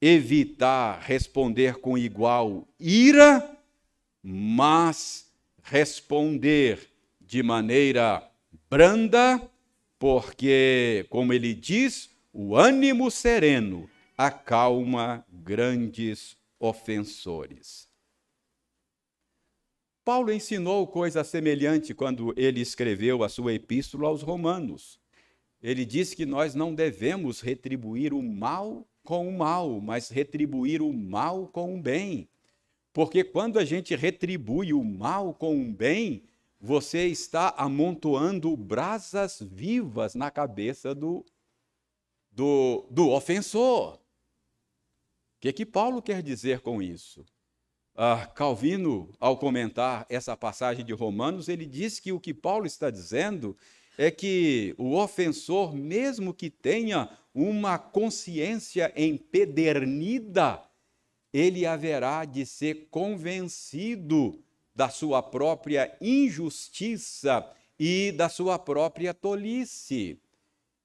evitar 0.00 0.98
responder 1.00 1.76
com 1.76 1.96
igual 1.96 2.66
ira, 2.80 3.48
mas 4.20 5.32
responder 5.62 6.90
de 7.20 7.44
maneira 7.44 8.28
branda 8.68 9.40
porque, 10.00 11.06
como 11.08 11.32
ele 11.32 11.54
diz, 11.54 12.10
o 12.32 12.56
ânimo 12.56 13.08
sereno 13.08 13.88
acalma 14.16 15.24
grandes 15.30 16.36
ofensores. 16.58 17.87
Paulo 20.08 20.32
ensinou 20.32 20.86
coisa 20.86 21.22
semelhante 21.22 21.92
quando 21.92 22.32
ele 22.34 22.62
escreveu 22.62 23.22
a 23.22 23.28
sua 23.28 23.52
epístola 23.52 24.08
aos 24.08 24.22
Romanos. 24.22 24.98
Ele 25.62 25.84
disse 25.84 26.16
que 26.16 26.24
nós 26.24 26.54
não 26.54 26.74
devemos 26.74 27.42
retribuir 27.42 28.14
o 28.14 28.22
mal 28.22 28.88
com 29.04 29.28
o 29.28 29.36
mal, 29.36 29.82
mas 29.82 30.08
retribuir 30.08 30.80
o 30.80 30.94
mal 30.94 31.46
com 31.48 31.76
o 31.76 31.82
bem. 31.82 32.26
Porque 32.90 33.22
quando 33.22 33.58
a 33.58 33.66
gente 33.66 33.94
retribui 33.94 34.72
o 34.72 34.82
mal 34.82 35.34
com 35.34 35.60
o 35.60 35.70
bem, 35.70 36.22
você 36.58 37.06
está 37.06 37.50
amontoando 37.50 38.56
brasas 38.56 39.42
vivas 39.42 40.14
na 40.14 40.30
cabeça 40.30 40.94
do, 40.94 41.22
do, 42.32 42.86
do 42.90 43.10
ofensor. 43.10 43.96
O 43.96 44.00
que, 45.38 45.52
que 45.52 45.66
Paulo 45.66 46.00
quer 46.00 46.22
dizer 46.22 46.60
com 46.60 46.80
isso? 46.80 47.26
Ah, 48.00 48.30
Calvino, 48.32 49.10
ao 49.18 49.36
comentar 49.36 50.06
essa 50.08 50.36
passagem 50.36 50.84
de 50.84 50.92
Romanos, 50.92 51.48
ele 51.48 51.66
diz 51.66 51.98
que 51.98 52.12
o 52.12 52.20
que 52.20 52.32
Paulo 52.32 52.64
está 52.64 52.90
dizendo 52.90 53.56
é 53.98 54.08
que 54.08 54.72
o 54.78 54.94
ofensor, 54.94 55.74
mesmo 55.74 56.32
que 56.32 56.48
tenha 56.48 57.10
uma 57.34 57.76
consciência 57.76 58.92
empedernida, 58.96 60.62
ele 61.32 61.66
haverá 61.66 62.24
de 62.24 62.46
ser 62.46 62.86
convencido 62.88 64.44
da 64.72 64.88
sua 64.88 65.20
própria 65.20 65.92
injustiça 66.00 67.44
e 67.76 68.12
da 68.12 68.28
sua 68.28 68.60
própria 68.60 69.12
tolice. 69.12 70.20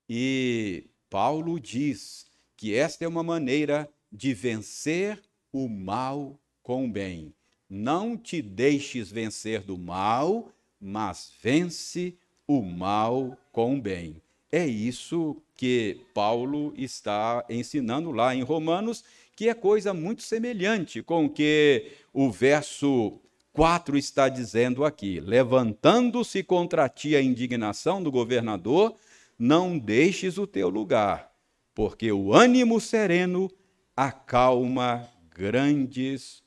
E 0.10 0.90
Paulo 1.12 1.60
diz 1.60 2.26
que 2.58 2.74
esta 2.74 3.06
é 3.06 3.08
uma 3.08 3.22
maneira 3.22 3.88
de 4.12 4.34
vencer 4.34 5.22
o 5.52 5.70
mal 5.70 6.40
com 6.64 6.86
o 6.86 6.90
bem. 6.90 7.34
Não 7.70 8.18
te 8.18 8.42
deixes 8.42 9.12
vencer 9.12 9.62
do 9.62 9.78
mal, 9.78 10.50
mas 10.80 11.32
vence 11.42 12.16
o 12.48 12.62
mal 12.62 13.38
com 13.52 13.76
o 13.76 13.82
bem. 13.82 14.22
É 14.52 14.66
isso 14.66 15.38
que 15.56 16.02
Paulo 16.14 16.74
está 16.78 17.44
ensinando 17.50 18.12
lá 18.12 18.36
em 18.36 18.44
Romanos, 18.44 19.04
que 19.36 19.50
é 19.50 19.54
coisa 19.54 19.94
muito 19.94 20.22
semelhante 20.22 21.02
com 21.02 21.26
o 21.26 21.30
que 21.30 21.92
o 22.14 22.30
verso 22.30 23.20
4 23.52 23.98
está 23.98 24.30
dizendo 24.30 24.86
aqui: 24.86 25.20
Levantando-se 25.20 26.44
contra 26.44 26.88
ti 26.88 27.16
a 27.16 27.22
indignação 27.22 28.02
do 28.04 28.12
governador, 28.12 28.96
não 29.38 29.78
deixes 29.78 30.38
o 30.38 30.46
teu 30.46 30.70
lugar, 30.70 31.32
porque 31.74 32.12
o 32.12 32.34
ânimo 32.34 32.80
sereno 32.80 33.50
acalma 33.96 35.10
grandes 35.36 36.43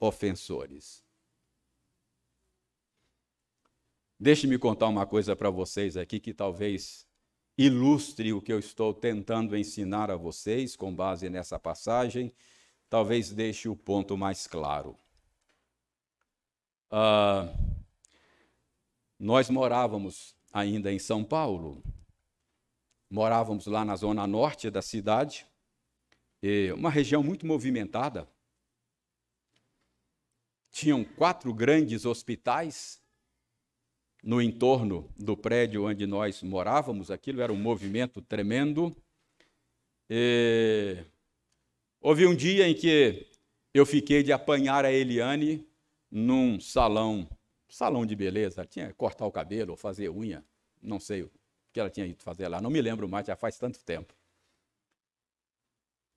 ofensores. 0.00 1.02
Deixe-me 4.18 4.58
contar 4.58 4.88
uma 4.88 5.06
coisa 5.06 5.36
para 5.36 5.48
vocês 5.48 5.96
aqui 5.96 6.18
que 6.18 6.34
talvez 6.34 7.06
ilustre 7.56 8.32
o 8.32 8.40
que 8.40 8.52
eu 8.52 8.58
estou 8.58 8.94
tentando 8.94 9.56
ensinar 9.56 10.10
a 10.10 10.16
vocês 10.16 10.76
com 10.76 10.94
base 10.94 11.28
nessa 11.28 11.58
passagem, 11.58 12.32
talvez 12.88 13.32
deixe 13.32 13.68
o 13.68 13.76
ponto 13.76 14.16
mais 14.16 14.46
claro. 14.46 14.96
Uh, 16.90 17.52
nós 19.18 19.50
morávamos 19.50 20.36
ainda 20.52 20.92
em 20.92 20.98
São 20.98 21.24
Paulo, 21.24 21.82
morávamos 23.10 23.66
lá 23.66 23.84
na 23.84 23.96
zona 23.96 24.26
norte 24.26 24.70
da 24.70 24.80
cidade, 24.80 25.46
uma 26.76 26.90
região 26.90 27.22
muito 27.22 27.44
movimentada. 27.44 28.28
Tinham 30.70 31.04
quatro 31.04 31.52
grandes 31.52 32.04
hospitais 32.04 33.00
no 34.22 34.42
entorno 34.42 35.12
do 35.16 35.36
prédio 35.36 35.86
onde 35.86 36.06
nós 36.06 36.42
morávamos. 36.42 37.10
Aquilo 37.10 37.40
era 37.40 37.52
um 37.52 37.56
movimento 37.56 38.20
tremendo. 38.20 38.96
E... 40.08 41.04
Houve 42.00 42.26
um 42.26 42.34
dia 42.34 42.68
em 42.68 42.74
que 42.74 43.26
eu 43.74 43.84
fiquei 43.84 44.22
de 44.22 44.32
apanhar 44.32 44.84
a 44.84 44.92
Eliane 44.92 45.66
num 46.10 46.60
salão, 46.60 47.28
salão 47.68 48.06
de 48.06 48.16
beleza, 48.16 48.64
tinha 48.64 48.88
que 48.88 48.94
cortar 48.94 49.26
o 49.26 49.32
cabelo 49.32 49.72
ou 49.72 49.76
fazer 49.76 50.08
unha, 50.08 50.44
não 50.80 50.98
sei 50.98 51.22
o 51.22 51.30
que 51.72 51.80
ela 51.80 51.90
tinha 51.90 52.06
ido 52.06 52.22
fazer 52.22 52.48
lá, 52.48 52.60
não 52.60 52.70
me 52.70 52.80
lembro 52.80 53.08
mais, 53.08 53.26
já 53.26 53.36
faz 53.36 53.58
tanto 53.58 53.84
tempo. 53.84 54.14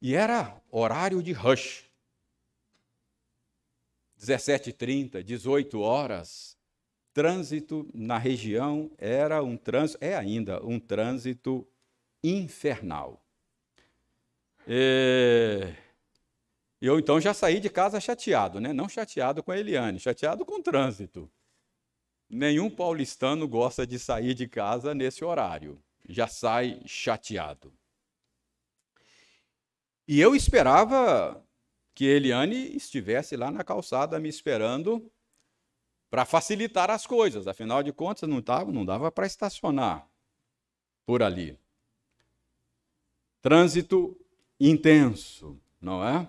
E 0.01 0.15
era 0.15 0.59
horário 0.71 1.21
de 1.21 1.33
rush. 1.33 1.90
17h30, 4.21 5.23
18 5.23 5.79
horas. 5.81 6.57
Trânsito 7.13 7.89
na 7.93 8.17
região 8.17 8.89
era 8.97 9.43
um 9.43 9.57
trânsito, 9.57 10.03
é 10.03 10.15
ainda 10.15 10.63
um 10.65 10.79
trânsito 10.79 11.67
infernal. 12.23 13.21
E 14.67 15.73
eu 16.81 16.97
então 16.97 17.19
já 17.19 17.33
saí 17.33 17.59
de 17.59 17.69
casa 17.69 17.99
chateado, 17.99 18.61
né? 18.61 18.71
Não 18.71 18.87
chateado 18.87 19.43
com 19.43 19.51
a 19.51 19.57
Eliane, 19.57 19.99
chateado 19.99 20.45
com 20.45 20.59
o 20.59 20.63
trânsito. 20.63 21.29
Nenhum 22.29 22.69
paulistano 22.69 23.45
gosta 23.47 23.85
de 23.85 23.99
sair 23.99 24.33
de 24.33 24.47
casa 24.47 24.95
nesse 24.95 25.25
horário. 25.25 25.83
Já 26.07 26.27
sai 26.27 26.81
chateado. 26.85 27.73
E 30.07 30.19
eu 30.19 30.33
esperava 30.33 31.43
que 32.01 32.05
Eliane 32.07 32.75
estivesse 32.75 33.37
lá 33.37 33.51
na 33.51 33.63
calçada 33.63 34.19
me 34.19 34.27
esperando 34.27 35.07
para 36.09 36.25
facilitar 36.25 36.89
as 36.89 37.05
coisas. 37.05 37.45
Afinal 37.45 37.83
de 37.83 37.93
contas, 37.93 38.27
não, 38.27 38.41
tava, 38.41 38.71
não 38.71 38.83
dava 38.83 39.11
para 39.11 39.27
estacionar 39.27 40.09
por 41.05 41.21
ali. 41.21 41.59
Trânsito 43.39 44.19
intenso, 44.59 45.61
não 45.79 46.03
é? 46.03 46.27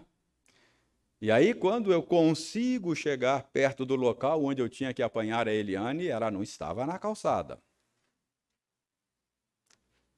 E 1.18 1.30
aí, 1.30 1.54
quando 1.54 1.90
eu 1.90 2.02
consigo 2.02 2.94
chegar 2.94 3.44
perto 3.44 3.86
do 3.86 3.96
local 3.96 4.44
onde 4.44 4.60
eu 4.60 4.68
tinha 4.68 4.92
que 4.92 5.02
apanhar 5.02 5.48
a 5.48 5.54
Eliane, 5.54 6.06
ela 6.06 6.30
não 6.30 6.42
estava 6.42 6.84
na 6.84 6.98
calçada. 6.98 7.58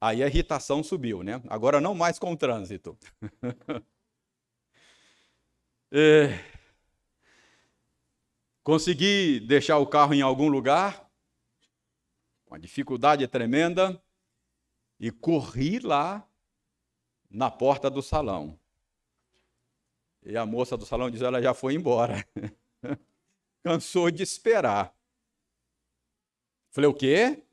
Aí 0.00 0.20
a 0.20 0.26
irritação 0.26 0.82
subiu, 0.82 1.22
né? 1.22 1.40
Agora 1.46 1.80
não 1.80 1.94
mais 1.94 2.18
com 2.18 2.32
o 2.32 2.36
trânsito. 2.36 2.98
é... 5.92 6.54
Consegui 8.62 9.40
deixar 9.40 9.78
o 9.78 9.86
carro 9.86 10.14
em 10.14 10.22
algum 10.22 10.48
lugar, 10.48 11.10
uma 12.46 12.58
dificuldade 12.58 13.28
tremenda, 13.28 14.02
e 14.98 15.10
corri 15.10 15.78
lá 15.80 16.26
na 17.28 17.50
porta 17.50 17.90
do 17.90 18.00
salão. 18.00 18.58
E 20.22 20.36
a 20.36 20.46
moça 20.46 20.76
do 20.76 20.86
salão 20.86 21.10
diz: 21.10 21.20
ela 21.20 21.42
já 21.42 21.52
foi 21.52 21.74
embora. 21.74 22.26
Cansou 23.62 24.10
de 24.10 24.22
esperar. 24.22 24.96
Falei: 26.70 26.88
o 26.88 26.94
quê? 26.94 27.44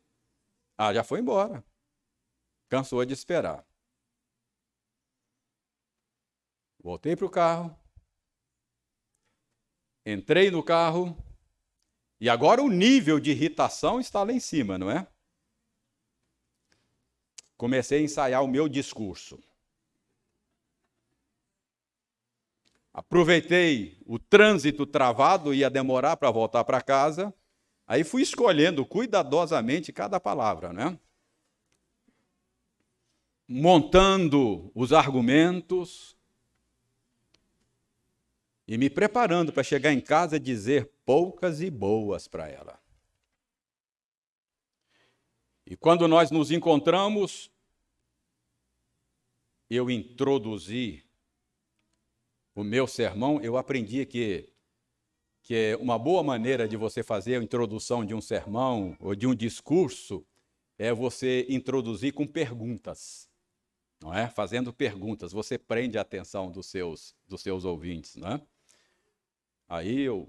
Ah, 0.78 0.94
já 0.94 1.04
foi 1.04 1.20
embora. 1.20 1.64
Cansou 2.70 3.04
de 3.04 3.14
esperar. 3.14 3.68
Voltei 6.80 7.16
para 7.16 7.26
o 7.26 7.30
carro. 7.30 7.81
Entrei 10.06 10.50
no 10.50 10.64
carro. 10.64 11.16
E 12.20 12.30
agora 12.30 12.62
o 12.62 12.70
nível 12.70 13.20
de 13.20 13.32
irritação 13.32 14.00
está 14.00 14.24
lá 14.24 14.32
em 14.32 14.40
cima, 14.40 14.78
não 14.78 14.90
é? 14.90 15.08
Comecei 17.58 18.00
a 18.00 18.04
ensaiar 18.04 18.44
o 18.44 18.48
meu 18.48 18.68
discurso. 18.68 19.40
Aproveitei 22.94 23.98
o 24.06 24.20
trânsito 24.20 24.86
travado, 24.86 25.54
ia 25.54 25.70
demorar 25.70 26.18
para 26.18 26.30
voltar 26.30 26.64
para 26.64 26.82
casa. 26.82 27.34
Aí 27.88 28.04
fui 28.04 28.22
escolhendo 28.22 28.86
cuidadosamente 28.86 29.94
cada 29.94 30.20
palavra, 30.20 30.74
né? 30.74 31.00
Montando 33.48 34.72
os 34.76 34.94
argumentos 34.94 36.18
e 38.72 38.78
me 38.78 38.90
preparando 38.90 39.52
para 39.52 39.64
chegar 39.64 39.92
em 39.92 40.00
casa 40.00 40.38
e 40.38 40.40
dizer 40.40 40.90
poucas 41.06 41.60
e 41.60 41.70
boas 41.70 42.26
para 42.26 42.48
ela. 42.48 42.82
E 45.66 45.76
quando 45.76 46.08
nós 46.08 46.32
nos 46.32 46.52
encontramos, 46.52 47.52
eu 49.70 49.92
introduzi 49.92 51.04
o 52.56 52.64
meu 52.64 52.88
sermão, 52.88 53.42
eu 53.42 53.58
aprendi 53.58 54.06
que, 54.06 54.54
que 55.44 55.54
é 55.54 55.76
uma 55.76 56.00
boa 56.00 56.24
maneira 56.24 56.66
de 56.66 56.78
você 56.78 57.04
fazer 57.04 57.36
a 57.36 57.44
introdução 57.44 58.06
de 58.06 58.14
um 58.14 58.22
sermão 58.22 58.96
ou 59.02 59.14
de 59.14 59.28
um 59.28 59.36
discurso 59.36 60.26
é 60.78 60.94
você 60.94 61.46
introduzir 61.50 62.14
com 62.14 62.26
perguntas, 62.26 63.30
não 64.02 64.14
é? 64.14 64.30
Fazendo 64.30 64.72
perguntas, 64.72 65.34
você 65.34 65.58
prende 65.58 65.98
a 65.98 66.02
atenção 66.04 66.50
dos 66.50 66.68
seus, 66.68 67.14
dos 67.28 67.42
seus 67.42 67.66
ouvintes, 67.66 68.16
não 68.16 68.30
é? 68.30 68.42
Aí 69.72 70.02
eu 70.02 70.28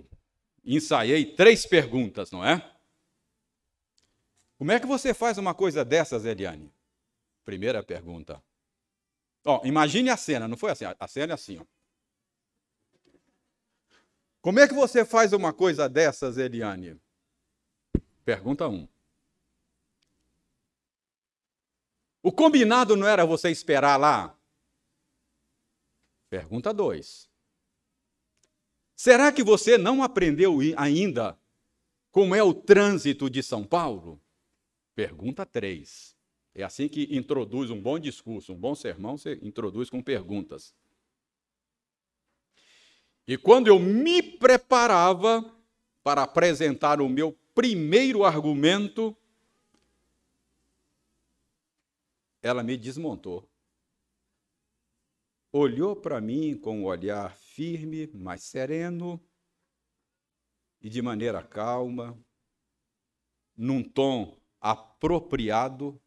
ensaiei 0.64 1.34
três 1.34 1.66
perguntas, 1.66 2.30
não 2.30 2.44
é? 2.44 2.78
Como 4.56 4.70
é 4.70 4.78
que 4.78 4.86
você 4.86 5.12
faz 5.12 5.36
uma 5.36 5.52
coisa 5.52 5.84
dessas, 5.84 6.24
Eliane? 6.24 6.72
Primeira 7.44 7.82
pergunta. 7.82 8.40
Ó, 9.44 9.60
imagine 9.64 10.10
a 10.10 10.16
cena, 10.16 10.46
não 10.46 10.56
foi 10.56 10.70
assim? 10.70 10.84
A 10.96 11.08
cena 11.08 11.32
é 11.32 11.34
assim, 11.34 11.58
ó. 11.58 11.64
Como 14.40 14.60
é 14.60 14.68
que 14.68 14.74
você 14.74 15.04
faz 15.04 15.32
uma 15.32 15.52
coisa 15.52 15.88
dessas, 15.88 16.38
Eliane? 16.38 16.96
Pergunta 18.24 18.68
1. 18.68 18.72
Um. 18.72 18.88
O 22.22 22.30
combinado 22.30 22.94
não 22.94 23.08
era 23.08 23.26
você 23.26 23.50
esperar 23.50 23.96
lá? 23.96 24.38
Pergunta 26.30 26.72
2. 26.72 27.31
Será 28.94 29.32
que 29.32 29.42
você 29.42 29.76
não 29.76 30.02
aprendeu 30.02 30.58
ainda 30.76 31.38
como 32.10 32.34
é 32.34 32.42
o 32.42 32.52
trânsito 32.52 33.28
de 33.30 33.42
São 33.42 33.64
Paulo? 33.64 34.20
Pergunta 34.94 35.46
3. 35.46 36.16
É 36.54 36.62
assim 36.62 36.88
que 36.88 37.08
introduz 37.16 37.70
um 37.70 37.80
bom 37.80 37.98
discurso, 37.98 38.52
um 38.52 38.56
bom 38.56 38.74
sermão, 38.74 39.16
você 39.16 39.38
introduz 39.42 39.88
com 39.88 40.02
perguntas. 40.02 40.74
E 43.26 43.38
quando 43.38 43.68
eu 43.68 43.78
me 43.78 44.22
preparava 44.22 45.42
para 46.02 46.24
apresentar 46.24 47.00
o 47.00 47.08
meu 47.08 47.32
primeiro 47.54 48.24
argumento, 48.24 49.16
ela 52.42 52.62
me 52.62 52.76
desmontou. 52.76 53.48
Olhou 55.52 55.94
para 55.94 56.20
mim 56.20 56.56
com 56.56 56.80
um 56.80 56.84
olhar 56.84 57.36
firme, 57.62 58.10
mas 58.12 58.42
sereno, 58.42 59.22
e 60.80 60.88
de 60.90 61.00
maneira 61.00 61.40
calma, 61.44 62.18
num 63.56 63.84
tom 63.84 64.36
apropriado, 64.60 66.00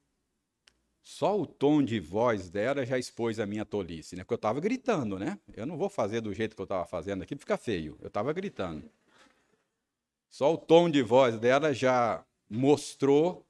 só 1.01 1.39
o 1.39 1.45
tom 1.45 1.81
de 1.81 1.97
voz 1.97 2.49
dela 2.49 2.85
já 2.85 2.99
expôs 2.99 3.39
a 3.39 3.45
minha 3.45 3.63
tolice, 3.63 4.17
né? 4.17 4.23
Porque 4.23 4.33
eu 4.33 4.37
estava 4.37 4.59
gritando, 4.59 5.17
né? 5.17 5.39
Eu 5.53 5.65
não 5.65 5.77
vou 5.77 5.89
fazer 5.89 6.19
do 6.19 6.33
jeito 6.33 6.55
que 6.55 6.61
eu 6.61 6.65
estava 6.65 6.85
fazendo 6.85 7.21
aqui, 7.21 7.37
fica 7.37 7.57
feio. 7.57 7.97
Eu 8.01 8.07
estava 8.07 8.33
gritando. 8.33 8.89
Só 10.29 10.53
o 10.53 10.57
tom 10.57 10.89
de 10.89 11.01
voz 11.01 11.39
dela 11.39 11.73
já 11.73 12.25
mostrou 12.49 13.47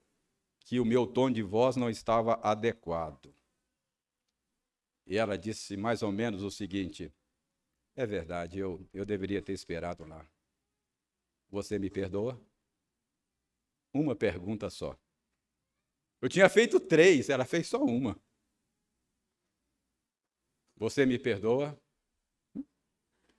que 0.60 0.80
o 0.80 0.86
meu 0.86 1.08
tom 1.08 1.32
de 1.32 1.42
voz 1.42 1.76
não 1.76 1.90
estava 1.90 2.36
adequado. 2.44 3.34
E 5.08 5.18
ela 5.18 5.38
disse 5.38 5.76
mais 5.78 6.04
ou 6.04 6.12
menos 6.12 6.44
o 6.44 6.52
seguinte: 6.52 7.12
É 7.98 8.06
verdade, 8.06 8.58
eu, 8.60 8.88
eu 8.94 9.06
deveria 9.06 9.42
ter 9.42 9.52
esperado 9.52 10.06
lá. 10.06 10.26
Você 11.50 11.80
me 11.80 11.90
perdoa? 11.90 12.40
Uma 13.92 14.16
pergunta 14.16 14.70
só. 14.70 14.96
Eu 16.22 16.28
tinha 16.30 16.50
feito 16.50 16.80
três, 16.80 17.30
ela 17.30 17.46
fez 17.46 17.68
só 17.68 17.84
uma. 17.84 18.20
Você 20.78 21.06
me 21.06 21.20
perdoa? 21.20 21.78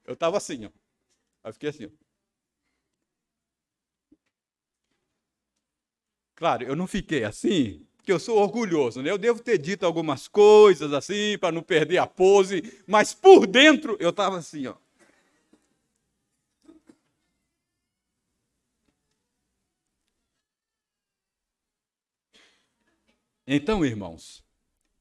Eu 0.04 0.14
estava 0.14 0.36
assim, 0.38 0.64
ó. 0.64 1.52
Fiquei 1.52 1.70
assim. 1.70 1.86
Ó. 1.86 1.90
Claro, 6.34 6.64
eu 6.64 6.76
não 6.76 6.86
fiquei 6.86 7.24
assim, 7.24 7.86
porque 8.06 8.12
eu 8.12 8.20
sou 8.20 8.38
orgulhoso, 8.38 9.02
né? 9.02 9.10
Eu 9.10 9.18
devo 9.18 9.42
ter 9.42 9.58
dito 9.58 9.84
algumas 9.84 10.28
coisas 10.28 10.92
assim, 10.92 11.36
para 11.40 11.50
não 11.50 11.60
perder 11.60 11.98
a 11.98 12.06
pose, 12.06 12.62
mas 12.86 13.12
por 13.12 13.48
dentro 13.48 13.96
eu 13.98 14.10
estava 14.10 14.38
assim, 14.38 14.68
ó. 14.68 14.76
Então, 23.44 23.84
irmãos, 23.84 24.44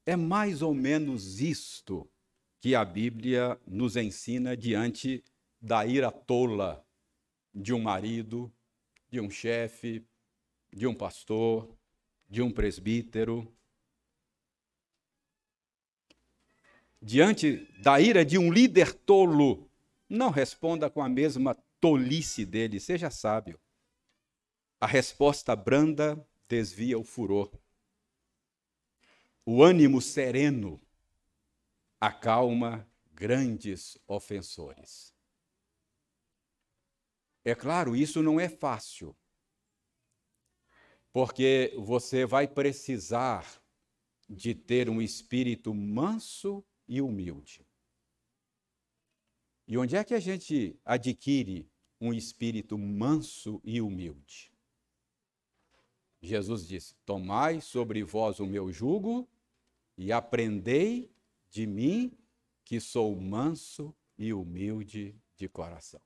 é 0.03 0.15
mais 0.15 0.63
ou 0.63 0.73
menos 0.73 1.39
isto 1.39 2.09
que 2.59 2.73
a 2.73 2.83
Bíblia 2.83 3.59
nos 3.67 3.95
ensina 3.95 4.57
diante 4.57 5.23
da 5.61 5.85
ira 5.85 6.11
tola 6.11 6.83
de 7.53 7.71
um 7.71 7.79
marido, 7.79 8.51
de 9.11 9.19
um 9.19 9.29
chefe, 9.29 10.03
de 10.73 10.87
um 10.87 10.95
pastor, 10.95 11.69
de 12.29 12.41
um 12.41 12.51
presbítero. 12.51 13.51
Diante 17.01 17.67
da 17.81 17.99
ira 17.99 18.25
de 18.25 18.37
um 18.37 18.51
líder 18.51 18.93
tolo, 18.93 19.69
não 20.09 20.29
responda 20.29 20.89
com 20.89 21.01
a 21.01 21.09
mesma 21.09 21.55
tolice 21.79 22.45
dele, 22.45 22.79
seja 22.79 23.09
sábio. 23.09 23.59
A 24.79 24.87
resposta 24.87 25.55
branda 25.55 26.27
desvia 26.47 26.97
o 26.97 27.03
furor 27.03 27.51
o 29.45 29.63
ânimo 29.63 30.01
sereno 30.01 30.81
acalma 32.01 32.89
grandes 33.13 33.97
ofensores. 34.07 35.13
É 37.43 37.53
claro, 37.53 37.95
isso 37.95 38.23
não 38.23 38.39
é 38.39 38.49
fácil, 38.49 39.15
porque 41.15 41.73
você 41.77 42.25
vai 42.25 42.45
precisar 42.45 43.63
de 44.27 44.53
ter 44.53 44.89
um 44.89 45.01
espírito 45.01 45.73
manso 45.73 46.61
e 46.89 47.01
humilde. 47.01 47.65
E 49.65 49.77
onde 49.77 49.95
é 49.95 50.03
que 50.03 50.13
a 50.13 50.19
gente 50.19 50.77
adquire 50.83 51.71
um 52.01 52.13
espírito 52.13 52.77
manso 52.77 53.61
e 53.63 53.79
humilde? 53.79 54.51
Jesus 56.21 56.67
disse: 56.67 56.95
Tomai 57.05 57.61
sobre 57.61 58.03
vós 58.03 58.41
o 58.41 58.45
meu 58.45 58.69
jugo 58.69 59.25
e 59.97 60.11
aprendei 60.11 61.09
de 61.49 61.65
mim, 61.65 62.11
que 62.65 62.77
sou 62.81 63.15
manso 63.15 63.95
e 64.17 64.33
humilde 64.33 65.15
de 65.37 65.47
coração. 65.47 66.01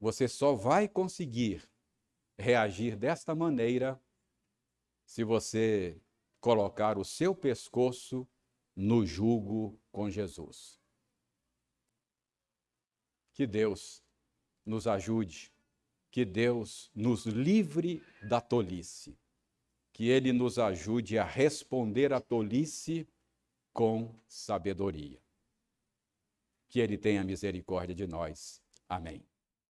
Você 0.00 0.26
só 0.26 0.54
vai 0.54 0.88
conseguir 0.88 1.70
reagir 2.42 2.96
desta 2.96 3.34
maneira 3.34 4.00
se 5.04 5.24
você 5.24 6.00
colocar 6.40 6.98
o 6.98 7.04
seu 7.04 7.34
pescoço 7.34 8.28
no 8.74 9.06
jugo 9.06 9.78
com 9.90 10.10
Jesus. 10.10 10.80
Que 13.32 13.46
Deus 13.46 14.02
nos 14.64 14.86
ajude, 14.86 15.52
que 16.10 16.24
Deus 16.24 16.90
nos 16.94 17.24
livre 17.24 18.02
da 18.28 18.40
tolice 18.40 19.16
que 19.92 20.08
ele 20.08 20.32
nos 20.32 20.58
ajude 20.58 21.18
a 21.18 21.24
responder 21.24 22.12
à 22.12 22.20
tolice 22.20 23.06
com 23.72 24.14
sabedoria. 24.26 25.20
Que 26.68 26.80
ele 26.80 26.96
tenha 26.96 27.22
misericórdia 27.22 27.94
de 27.94 28.06
nós. 28.06 28.62
Amém. 28.88 29.31